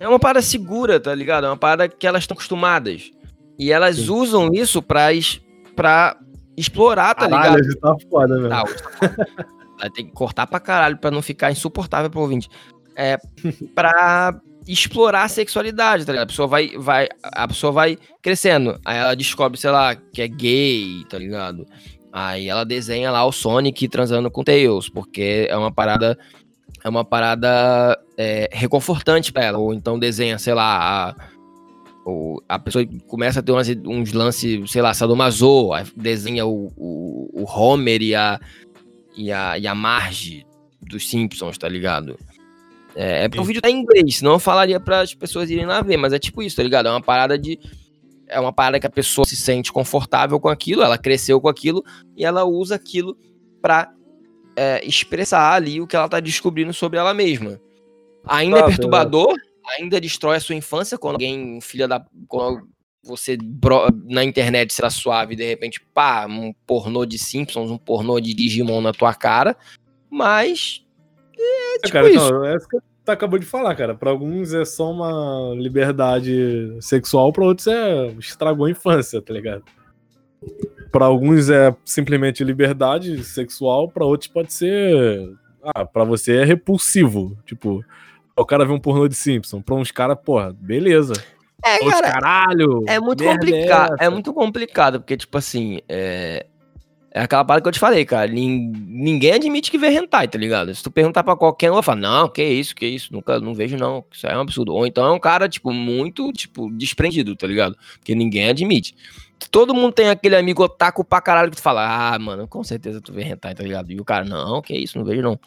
É 0.00 0.08
uma 0.08 0.18
parada 0.18 0.42
segura, 0.42 0.98
tá 0.98 1.14
ligado? 1.14 1.44
É 1.46 1.48
uma 1.50 1.56
parada 1.56 1.88
que 1.88 2.06
elas 2.06 2.22
estão 2.24 2.34
acostumadas. 2.34 3.10
E 3.58 3.70
elas 3.70 3.96
Sim. 3.96 4.10
usam 4.10 4.48
isso 4.52 4.80
pra, 4.82 5.12
es- 5.12 5.40
pra 5.76 6.16
explorar, 6.56 7.14
tá 7.14 7.28
Caralho, 7.28 7.56
ligado? 7.62 7.78
tá 7.80 7.96
foda, 8.10 8.36
velho. 8.38 8.48
Tá, 8.48 8.64
vai 9.78 9.90
ter 9.90 10.04
que 10.04 10.12
cortar 10.12 10.46
pra 10.46 10.58
caralho 10.58 10.96
pra 10.96 11.10
não 11.10 11.20
ficar 11.22 11.50
insuportável 11.52 12.10
pro 12.10 12.20
ouvinte. 12.20 12.48
É 12.96 13.18
pra 13.74 14.40
explorar 14.66 15.24
a 15.24 15.28
sexualidade, 15.28 16.04
tá 16.06 16.12
ligado? 16.12 16.24
A 16.24 16.28
pessoa 16.28 16.48
vai, 16.48 16.70
vai, 16.78 17.08
a 17.22 17.46
pessoa 17.46 17.70
vai 17.72 17.98
crescendo. 18.22 18.80
Aí 18.84 18.96
ela 18.98 19.14
descobre, 19.14 19.58
sei 19.60 19.70
lá, 19.70 19.94
que 19.94 20.22
é 20.22 20.28
gay, 20.28 21.04
tá 21.08 21.18
ligado? 21.18 21.66
Aí 22.12 22.48
ela 22.48 22.64
desenha 22.64 23.10
lá 23.10 23.24
o 23.24 23.30
Sonic 23.32 23.86
transando 23.88 24.30
com 24.30 24.42
Tails, 24.42 24.88
porque 24.88 25.46
é 25.48 25.56
uma 25.56 25.70
parada. 25.72 26.18
É 26.82 26.88
uma 26.88 27.04
parada 27.04 27.98
é, 28.16 28.48
reconfortante 28.52 29.32
pra 29.32 29.44
ela. 29.44 29.58
Ou 29.58 29.74
então 29.74 29.98
desenha, 29.98 30.38
sei 30.38 30.54
lá, 30.54 31.10
a, 31.10 31.14
o- 32.08 32.40
a 32.48 32.58
pessoa 32.58 32.84
começa 33.06 33.40
a 33.40 33.42
ter 33.42 33.52
umas- 33.52 33.68
uns 33.86 34.12
lances, 34.12 34.70
sei 34.70 34.80
lá, 34.82 34.94
sadomaso, 34.94 35.70
desenha 35.96 36.46
o, 36.46 36.72
o, 36.76 37.42
o 37.42 37.44
Homer 37.44 38.00
e 38.02 38.14
a, 38.14 38.40
e 39.16 39.30
a, 39.30 39.58
e 39.58 39.66
a 39.66 39.74
Marge 39.74 40.46
dos 40.80 41.08
Simpsons, 41.08 41.58
tá 41.58 41.68
ligado? 41.68 42.18
É, 42.96 43.24
é 43.24 43.28
porque 43.28 43.40
o 43.40 43.44
vídeo 43.44 43.60
tá 43.62 43.70
em 43.70 43.78
inglês, 43.80 44.16
senão 44.16 44.32
eu 44.32 44.38
falaria 44.38 44.80
para 44.80 45.00
as 45.02 45.14
pessoas 45.14 45.48
irem 45.50 45.66
lá 45.66 45.80
ver, 45.82 45.96
mas 45.96 46.12
é 46.12 46.18
tipo 46.18 46.42
isso, 46.42 46.56
tá 46.56 46.62
ligado? 46.62 46.88
É 46.88 46.90
uma 46.90 47.00
parada 47.02 47.38
de. 47.38 47.58
É 48.26 48.38
uma 48.40 48.52
parada 48.52 48.80
que 48.80 48.86
a 48.86 48.90
pessoa 48.90 49.24
se 49.26 49.36
sente 49.36 49.72
confortável 49.72 50.38
com 50.40 50.48
aquilo, 50.48 50.82
ela 50.82 50.96
cresceu 50.96 51.40
com 51.40 51.48
aquilo 51.48 51.84
e 52.16 52.24
ela 52.24 52.44
usa 52.44 52.74
aquilo 52.76 53.16
pra 53.60 53.92
é, 54.60 54.84
expressar 54.84 55.54
ali 55.54 55.80
o 55.80 55.86
que 55.86 55.96
ela 55.96 56.06
tá 56.06 56.20
descobrindo 56.20 56.74
sobre 56.74 56.98
ela 56.98 57.14
mesma. 57.14 57.58
Ainda 58.26 58.56
é 58.56 58.58
Exato, 58.58 58.72
perturbador, 58.72 59.34
ainda 59.78 59.98
destrói 59.98 60.36
a 60.36 60.40
sua 60.40 60.54
infância 60.54 60.98
quando 60.98 61.14
alguém, 61.14 61.58
filha 61.62 61.88
da. 61.88 62.04
Quando 62.28 62.68
você 63.02 63.38
bro- 63.38 63.88
na 64.04 64.22
internet 64.22 64.74
será 64.74 64.90
suave 64.90 65.32
e 65.32 65.36
de 65.36 65.46
repente, 65.46 65.80
pá, 65.94 66.26
um 66.26 66.52
pornô 66.66 67.06
de 67.06 67.18
Simpsons, 67.18 67.70
um 67.70 67.78
pornô 67.78 68.20
de 68.20 68.34
Digimon 68.34 68.82
na 68.82 68.92
tua 68.92 69.14
cara. 69.14 69.56
Mas. 70.10 70.84
É 71.38 71.78
tipo 71.78 71.92
cara, 71.92 72.10
isso. 72.10 72.30
Não, 72.30 72.44
é 72.44 72.54
isso 72.54 72.68
que 72.68 72.76
tu 73.02 73.08
acabou 73.08 73.38
de 73.38 73.46
falar, 73.46 73.74
cara. 73.74 73.94
Pra 73.94 74.10
alguns 74.10 74.52
é 74.52 74.66
só 74.66 74.90
uma 74.90 75.54
liberdade 75.56 76.76
sexual, 76.82 77.32
pra 77.32 77.46
outros 77.46 77.66
é 77.66 78.08
estragou 78.18 78.66
a 78.66 78.70
infância, 78.70 79.22
tá 79.22 79.32
ligado? 79.32 79.64
Pra 80.90 81.04
alguns 81.04 81.48
é 81.48 81.74
simplesmente 81.84 82.42
liberdade 82.42 83.22
sexual, 83.24 83.88
pra 83.88 84.04
outros 84.04 84.28
pode 84.28 84.52
ser. 84.52 85.32
Ah, 85.62 85.84
pra 85.84 86.04
você 86.04 86.38
é 86.38 86.44
repulsivo. 86.44 87.36
Tipo, 87.44 87.84
o 88.36 88.44
cara 88.44 88.64
vê 88.64 88.72
um 88.72 88.80
pornô 88.80 89.06
de 89.06 89.14
Simpson. 89.14 89.60
Pra 89.60 89.74
uns 89.74 89.90
caras, 89.90 90.18
porra, 90.24 90.52
beleza. 90.58 91.12
É, 91.64 91.78
cara, 91.90 92.12
caralho. 92.12 92.84
É 92.86 92.98
muito 92.98 93.22
complicado. 93.22 93.92
É, 94.00 94.04
essa? 94.04 94.10
muito 94.10 94.32
complicado, 94.32 95.00
porque, 95.00 95.16
tipo 95.16 95.36
assim, 95.36 95.80
é. 95.88 96.46
É 97.12 97.22
aquela 97.22 97.44
parada 97.44 97.62
que 97.62 97.68
eu 97.68 97.72
te 97.72 97.78
falei, 97.80 98.04
cara. 98.04 98.30
nin- 98.30 98.72
Ninguém 98.86 99.32
admite 99.32 99.70
que 99.70 99.76
vê 99.78 99.88
hentai, 99.90 100.28
tá 100.28 100.38
ligado? 100.38 100.72
Se 100.74 100.82
tu 100.82 100.90
perguntar 100.92 101.24
pra 101.24 101.34
qualquer 101.36 101.70
um, 101.70 101.74
vai 101.74 101.82
falar, 101.82 102.00
não, 102.00 102.28
que 102.28 102.42
isso, 102.44 102.74
que 102.74 102.86
isso, 102.86 103.12
nunca, 103.12 103.40
não 103.40 103.52
vejo 103.52 103.76
não, 103.76 104.04
isso 104.12 104.26
aí 104.28 104.32
é 104.32 104.36
um 104.36 104.42
absurdo. 104.42 104.72
Ou 104.72 104.86
então 104.86 105.04
é 105.06 105.10
um 105.10 105.18
cara, 105.18 105.48
tipo, 105.48 105.72
muito, 105.72 106.32
tipo, 106.32 106.70
desprendido, 106.70 107.34
tá 107.34 107.46
ligado? 107.48 107.76
Porque 107.98 108.14
ninguém 108.14 108.48
admite. 108.48 108.94
Todo 109.50 109.74
mundo 109.74 109.92
tem 109.92 110.08
aquele 110.08 110.36
amigo 110.36 110.62
otaku 110.62 111.02
pra 111.04 111.20
caralho 111.20 111.50
que 111.50 111.56
tu 111.56 111.62
fala, 111.62 112.14
ah, 112.14 112.18
mano, 112.18 112.46
com 112.46 112.62
certeza 112.62 113.00
tu 113.00 113.12
vê 113.12 113.22
hentai, 113.24 113.54
tá 113.54 113.62
ligado? 113.64 113.90
E 113.90 113.98
o 114.00 114.04
cara, 114.04 114.24
não, 114.24 114.62
que 114.62 114.74
isso, 114.76 114.96
não 114.96 115.04
vejo 115.04 115.22
não. 115.22 115.38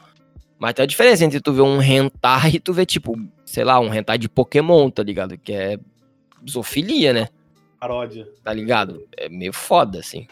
Mas 0.59 0.73
tem 0.73 0.83
a 0.83 0.87
diferença 0.87 1.23
entre 1.23 1.39
tu 1.39 1.53
ver 1.53 1.61
um 1.61 1.81
hentai 1.81 2.51
e 2.55 2.59
tu 2.59 2.73
ver, 2.73 2.85
tipo, 2.85 3.15
sei 3.45 3.63
lá, 3.63 3.79
um 3.79 3.93
hentai 3.93 4.17
de 4.17 4.27
Pokémon, 4.27 4.89
tá 4.89 5.03
ligado? 5.03 5.37
Que 5.37 5.53
é 5.53 5.79
zoofilia, 6.49 7.13
né? 7.13 7.27
Paródia. 7.79 8.27
tá 8.43 8.53
ligado? 8.53 9.03
É 9.15 9.29
meio 9.29 9.53
foda, 9.53 9.99
assim. 9.99 10.25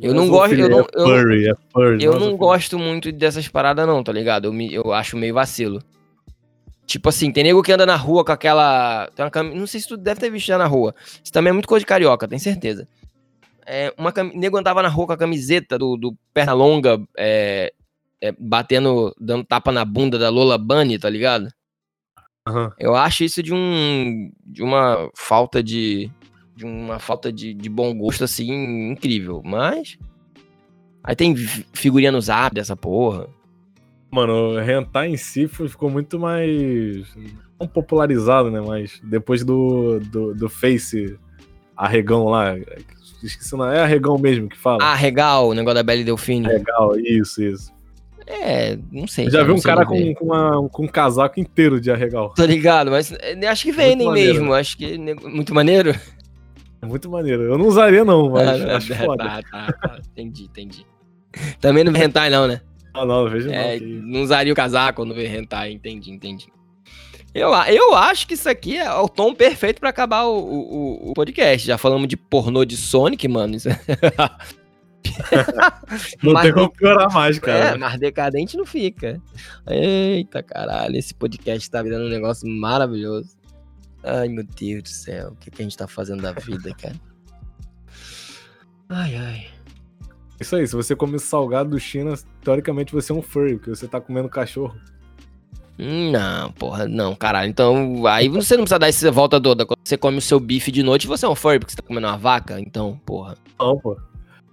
Eu 0.00 0.12
Não 0.12 0.26
não 0.26 0.34
é 0.34 0.38
gosto, 0.38 0.54
eu 0.54 0.68
não, 0.68 0.80
é 0.80 0.86
eu, 0.94 1.06
furry, 1.06 1.48
é 1.48 1.54
furry. 1.72 2.04
eu 2.04 2.20
não 2.20 2.36
gosto 2.36 2.78
muito 2.78 3.10
dessas 3.10 3.48
paradas, 3.48 3.86
não, 3.86 4.02
tá 4.02 4.12
ligado? 4.12 4.46
Eu, 4.46 4.52
me, 4.52 4.72
eu 4.72 4.92
acho 4.92 5.16
meio 5.16 5.34
vacilo. 5.34 5.82
Tipo 6.86 7.08
assim, 7.08 7.32
tem 7.32 7.42
nego 7.42 7.62
que 7.62 7.72
anda 7.72 7.86
na 7.86 7.96
rua 7.96 8.24
com 8.24 8.30
aquela. 8.30 9.10
Tem 9.14 9.24
uma 9.24 9.30
cami... 9.30 9.54
Não 9.54 9.66
sei 9.66 9.80
se 9.80 9.88
tu 9.88 9.96
deve 9.96 10.20
ter 10.20 10.30
visto 10.30 10.46
já 10.46 10.58
na 10.58 10.66
rua. 10.66 10.94
Isso 11.22 11.32
também 11.32 11.50
é 11.50 11.52
muito 11.52 11.66
coisa 11.66 11.80
de 11.80 11.86
carioca, 11.86 12.28
tenho 12.28 12.40
certeza. 12.40 12.86
É, 13.66 13.92
uma 13.98 14.12
cam... 14.12 14.30
nego 14.34 14.56
andava 14.56 14.82
na 14.82 14.88
rua 14.88 15.06
com 15.06 15.12
a 15.12 15.16
camiseta 15.16 15.76
do, 15.78 15.96
do 15.96 16.16
perna 16.32 16.52
longa, 16.52 17.00
é, 17.16 17.72
é, 18.20 18.32
batendo, 18.38 19.14
dando 19.18 19.44
tapa 19.44 19.72
na 19.72 19.84
bunda 19.84 20.18
da 20.18 20.28
Lola 20.28 20.56
Bunny, 20.56 20.98
tá 20.98 21.10
ligado? 21.10 21.48
Aham. 22.46 22.72
Eu 22.78 22.94
acho 22.94 23.24
isso 23.24 23.42
de 23.42 23.52
um 23.52 24.30
de 24.44 24.62
uma 24.62 25.10
falta 25.16 25.60
de 25.60 26.08
de 26.56 26.64
uma 26.64 26.98
falta 26.98 27.30
de, 27.32 27.52
de 27.52 27.68
bom 27.68 27.94
gosto 27.94 28.24
assim 28.24 28.90
incrível, 28.90 29.42
mas 29.44 29.98
aí 31.04 31.14
tem 31.14 31.36
fi- 31.36 31.66
figurinha 31.72 32.10
no 32.10 32.20
Zap 32.20 32.54
dessa 32.54 32.74
porra. 32.74 33.28
Mano, 34.10 34.54
o 34.54 34.60
hentai 34.60 35.08
em 35.10 35.16
si 35.16 35.46
ficou 35.48 35.90
muito 35.90 36.18
mais. 36.18 37.06
Não 37.60 37.66
popularizado, 37.66 38.50
né? 38.50 38.60
Mas 38.60 39.00
depois 39.02 39.44
do, 39.44 39.98
do, 40.00 40.34
do 40.34 40.48
Face 40.48 41.18
arregão 41.76 42.24
lá. 42.26 42.56
Esqueci, 43.22 43.54
não 43.56 43.70
é 43.70 43.80
arregão 43.80 44.16
mesmo 44.18 44.48
que 44.48 44.56
fala. 44.56 44.82
Ah, 44.82 44.94
regal, 44.94 45.48
o 45.48 45.54
negócio 45.54 45.74
da 45.74 45.82
Belle 45.82 46.04
Delfine. 46.04 46.46
Legal, 46.46 46.98
isso, 46.98 47.42
isso. 47.42 47.72
É, 48.26 48.78
não 48.90 49.06
sei. 49.06 49.26
Eu 49.26 49.30
já 49.30 49.42
vi 49.44 49.52
um 49.52 49.60
cara 49.60 49.84
com, 49.86 50.14
com, 50.14 50.24
uma- 50.26 50.68
com 50.68 50.84
um 50.84 50.88
casaco 50.88 51.38
inteiro 51.40 51.80
de 51.80 51.90
arregal. 51.90 52.32
Tô 52.34 52.44
ligado, 52.44 52.90
mas 52.90 53.12
é, 53.12 53.46
acho 53.46 53.64
que 53.64 53.72
vendem 53.72 54.06
maneiro. 54.06 54.34
mesmo, 54.34 54.52
acho 54.54 54.76
que 54.76 54.96
nego- 54.98 55.28
muito 55.28 55.54
maneiro. 55.54 55.94
É 56.82 56.86
muito 56.86 57.10
maneiro. 57.10 57.42
Eu 57.42 57.58
não 57.58 57.66
usaria, 57.66 58.04
não, 58.04 58.30
mas 58.30 58.48
Ah, 58.48 58.54
acho 58.76 58.88
tá, 58.88 58.94
foda. 58.96 59.24
tá, 59.24 59.42
tá, 59.42 59.72
tá, 59.72 59.98
entendi, 60.10 60.44
entendi. 60.44 60.86
Também 61.60 61.84
não 61.84 61.92
vê 61.92 62.04
hentai 62.04 62.30
não, 62.30 62.46
né? 62.46 62.60
Não, 62.94 63.04
não, 63.04 63.28
vejo 63.28 63.50
É, 63.50 63.72
não. 63.72 63.78
que- 63.78 63.84
não 63.86 64.22
usaria 64.22 64.52
o 64.52 64.56
casaco 64.56 64.96
quando 65.02 65.14
vê 65.14 65.26
hentai, 65.26 65.72
entendi, 65.72 66.10
entendi. 66.10 66.46
Eu, 67.34 67.50
eu 67.66 67.94
acho 67.94 68.26
que 68.26 68.32
isso 68.32 68.48
aqui 68.48 68.78
é 68.78 68.90
o 68.94 69.06
tom 69.08 69.34
perfeito 69.34 69.78
pra 69.78 69.90
acabar 69.90 70.24
o, 70.24 70.38
o- 70.38 71.10
o- 71.10 71.14
podcast. 71.14 71.66
Já 71.66 71.76
falamos 71.76 72.08
de 72.08 72.16
pornô 72.16 72.64
de 72.64 72.78
Sonic, 72.78 73.28
mano. 73.28 73.56
Isso 73.56 73.68
é... 73.68 73.76
Não 76.22 76.32
Mas 76.32 76.42
tem 76.42 76.52
como 76.52 76.70
piorar 76.70 77.12
mais, 77.12 77.36
É, 77.36 77.40
cara. 77.40 77.78
mas 77.78 77.98
decadente 77.98 78.56
não 78.56 78.64
fica. 78.66 79.20
Eita 79.68 80.42
caralho, 80.42 80.96
esse 80.96 81.14
podcast 81.14 81.70
tá 81.70 81.82
virando 81.82 82.06
um 82.06 82.10
negócio 82.10 82.48
maravilhoso. 82.48 83.35
Ai, 84.06 84.28
meu 84.28 84.44
Deus 84.44 84.82
do 84.84 84.88
céu, 84.88 85.30
o 85.30 85.36
que, 85.36 85.50
que 85.50 85.60
a 85.62 85.64
gente 85.64 85.76
tá 85.76 85.86
fazendo 85.88 86.22
da 86.22 86.32
vida, 86.32 86.72
cara? 86.74 86.94
Ai, 88.88 89.16
ai. 89.16 89.46
Isso 90.40 90.54
aí, 90.54 90.66
se 90.66 90.74
você 90.76 90.94
come 90.94 91.18
salgado 91.18 91.70
do 91.70 91.80
China, 91.80 92.14
teoricamente 92.42 92.92
você 92.92 93.10
é 93.10 93.14
um 93.14 93.22
furry, 93.22 93.56
porque 93.56 93.70
você 93.70 93.88
tá 93.88 94.00
comendo 94.00 94.28
cachorro. 94.28 94.76
Hum, 95.78 96.10
Não, 96.10 96.52
porra, 96.52 96.86
não, 96.86 97.14
caralho. 97.14 97.50
Então, 97.50 98.06
aí 98.06 98.28
você 98.28 98.54
não 98.56 98.64
precisa 98.64 98.78
dar 98.78 98.88
essa 98.88 99.10
volta 99.10 99.40
toda. 99.40 99.66
Quando 99.66 99.78
você 99.82 99.96
come 99.96 100.18
o 100.18 100.22
seu 100.22 100.38
bife 100.38 100.70
de 100.70 100.82
noite, 100.82 101.06
você 101.06 101.26
é 101.26 101.28
um 101.28 101.34
furry 101.34 101.58
porque 101.58 101.72
você 101.72 101.76
tá 101.76 101.82
comendo 101.86 102.06
uma 102.06 102.16
vaca. 102.16 102.60
Então, 102.60 102.98
porra. 103.04 103.36
Não, 103.58 103.78
pô. 103.78 103.98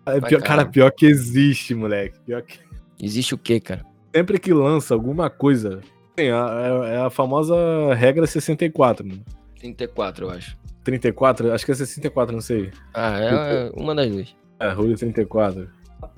É 0.05 0.19
pior- 0.19 0.41
cara, 0.41 0.65
pior 0.65 0.91
que 0.91 1.05
existe, 1.05 1.73
moleque. 1.75 2.19
Pior 2.25 2.41
que... 2.41 2.59
Existe 3.01 3.33
o 3.33 3.37
quê, 3.37 3.59
cara? 3.59 3.85
Sempre 4.15 4.37
que 4.39 4.53
lança 4.53 4.93
alguma 4.93 5.29
coisa, 5.29 5.81
tem 6.15 6.29
a, 6.31 6.85
é, 6.89 6.95
é 6.95 6.97
a 6.99 7.09
famosa 7.09 7.55
regra 7.95 8.27
64, 8.27 9.05
né? 9.05 9.15
34, 9.63 10.25
eu 10.25 10.29
acho. 10.29 10.57
34, 10.83 11.53
acho 11.53 11.65
que 11.65 11.71
é 11.71 11.75
64, 11.75 12.33
não 12.33 12.41
sei. 12.41 12.71
Ah, 12.93 13.19
é, 13.19 13.67
é 13.67 13.71
uma 13.73 13.95
das 13.95 14.11
duas. 14.11 14.35
É, 14.59 14.69
Rule 14.69 14.95
34. 14.95 15.69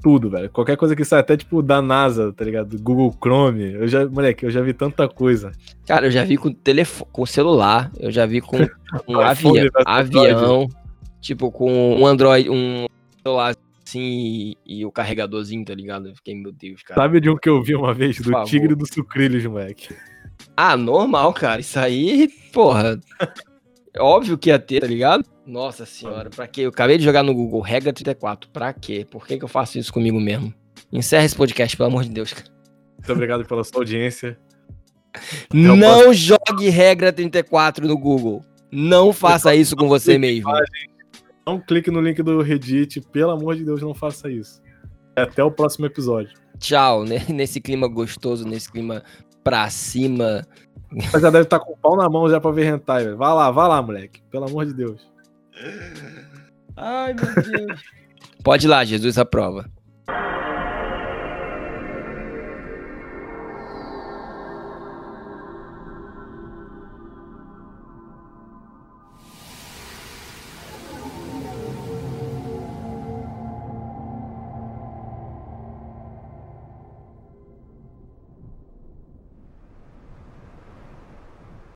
Tudo, 0.01 0.31
velho. 0.31 0.49
Qualquer 0.49 0.75
coisa 0.75 0.95
que 0.95 1.05
sai 1.05 1.19
até, 1.19 1.37
tipo, 1.37 1.61
da 1.61 1.79
NASA, 1.79 2.33
tá 2.33 2.43
ligado? 2.43 2.69
Do 2.69 2.81
Google 2.81 3.15
Chrome. 3.21 3.73
Eu 3.73 3.87
já, 3.87 4.07
moleque, 4.07 4.43
eu 4.43 4.49
já 4.49 4.61
vi 4.61 4.73
tanta 4.73 5.07
coisa. 5.07 5.51
Cara, 5.85 6.07
eu 6.07 6.11
já 6.11 6.23
vi 6.23 6.37
com 6.37 6.51
telefone, 6.51 7.09
com 7.11 7.25
celular, 7.25 7.91
eu 7.99 8.11
já 8.11 8.25
vi 8.25 8.41
com, 8.41 8.57
iPhone 9.05 9.19
avião, 9.29 9.53
versus 9.53 9.83
avião, 9.85 10.67
tipo 11.21 11.51
com 11.51 11.95
um 11.95 12.07
Android, 12.07 12.49
um 12.49 12.87
celular 13.21 13.55
assim 13.85 14.55
e, 14.65 14.79
e 14.79 14.85
o 14.85 14.91
carregadorzinho, 14.91 15.63
tá 15.63 15.75
ligado? 15.75 16.09
Eu 16.09 16.15
fiquei, 16.15 16.33
meu 16.33 16.51
Deus, 16.51 16.81
cara. 16.81 16.99
Sabe 16.99 17.19
de 17.19 17.29
um 17.29 17.37
que 17.37 17.47
eu 17.47 17.61
vi 17.61 17.75
uma 17.75 17.93
vez? 17.93 18.19
Do. 18.19 18.43
Tigre 18.45 18.73
do 18.73 18.91
Sucrilhos, 18.91 19.45
moleque. 19.45 19.89
Ah, 20.55 20.77
normal, 20.77 21.33
cara. 21.33 21.61
Isso 21.61 21.79
aí, 21.79 22.29
porra. 22.53 22.99
é 23.93 24.01
Óbvio 24.01 24.37
que 24.37 24.49
ia 24.49 24.59
ter, 24.59 24.81
tá 24.81 24.87
ligado? 24.87 25.25
Nossa 25.45 25.85
senhora, 25.85 26.29
pra 26.29 26.47
quê? 26.47 26.61
Eu 26.61 26.69
acabei 26.69 26.97
de 26.97 27.03
jogar 27.03 27.21
no 27.21 27.33
Google, 27.33 27.61
regra 27.61 27.93
34. 27.93 28.49
Pra 28.49 28.73
quê? 28.73 29.05
Por 29.09 29.27
que, 29.27 29.37
que 29.37 29.43
eu 29.43 29.49
faço 29.49 29.77
isso 29.77 29.93
comigo 29.93 30.19
mesmo? 30.19 30.53
Encerra 30.91 31.25
esse 31.25 31.35
podcast, 31.35 31.75
pelo 31.75 31.89
amor 31.89 32.03
de 32.03 32.09
Deus, 32.09 32.33
cara. 32.33 32.49
Muito 32.97 33.11
obrigado 33.11 33.45
pela 33.45 33.63
sua 33.63 33.81
audiência. 33.81 34.37
Não 35.53 36.13
jogue 36.13 36.69
regra 36.69 37.13
34 37.13 37.87
no 37.87 37.97
Google. 37.97 38.43
Não 38.71 39.13
faça 39.13 39.53
isso 39.55 39.75
com 39.75 39.87
você 39.87 40.17
mesmo. 40.17 40.51
Não 41.45 41.59
clique 41.59 41.91
no 41.91 42.01
link 42.01 42.21
do 42.23 42.41
Reddit, 42.41 43.01
pelo 43.11 43.31
amor 43.31 43.55
de 43.55 43.63
Deus, 43.63 43.81
não 43.81 43.93
faça 43.93 44.29
isso. 44.31 44.61
Até 45.15 45.43
o 45.43 45.51
próximo 45.51 45.85
episódio. 45.85 46.33
Tchau, 46.59 47.05
né? 47.05 47.23
Nesse 47.29 47.61
clima 47.61 47.87
gostoso, 47.87 48.47
nesse 48.47 48.71
clima 48.71 49.03
pra 49.45 49.69
cima 49.69 50.45
Mas 50.91 51.21
já 51.21 51.29
deve 51.29 51.43
estar 51.43 51.59
com 51.59 51.73
o 51.73 51.77
pau 51.77 51.95
na 51.95 52.09
mão 52.09 52.29
já 52.29 52.39
pra 52.39 52.51
ver 52.51 52.67
hentai, 52.73 53.03
velho. 53.03 53.17
Vai 53.17 53.33
lá, 53.33 53.51
vai 53.51 53.67
lá, 53.67 53.81
moleque. 53.81 54.21
Pelo 54.31 54.45
amor 54.45 54.65
de 54.65 54.73
Deus. 54.73 55.07
Ai, 56.75 57.13
meu 57.13 57.43
Deus. 57.43 57.81
Pode 58.43 58.67
ir 58.67 58.69
lá, 58.69 58.85
Jesus 58.85 59.17
aprova. 59.17 59.69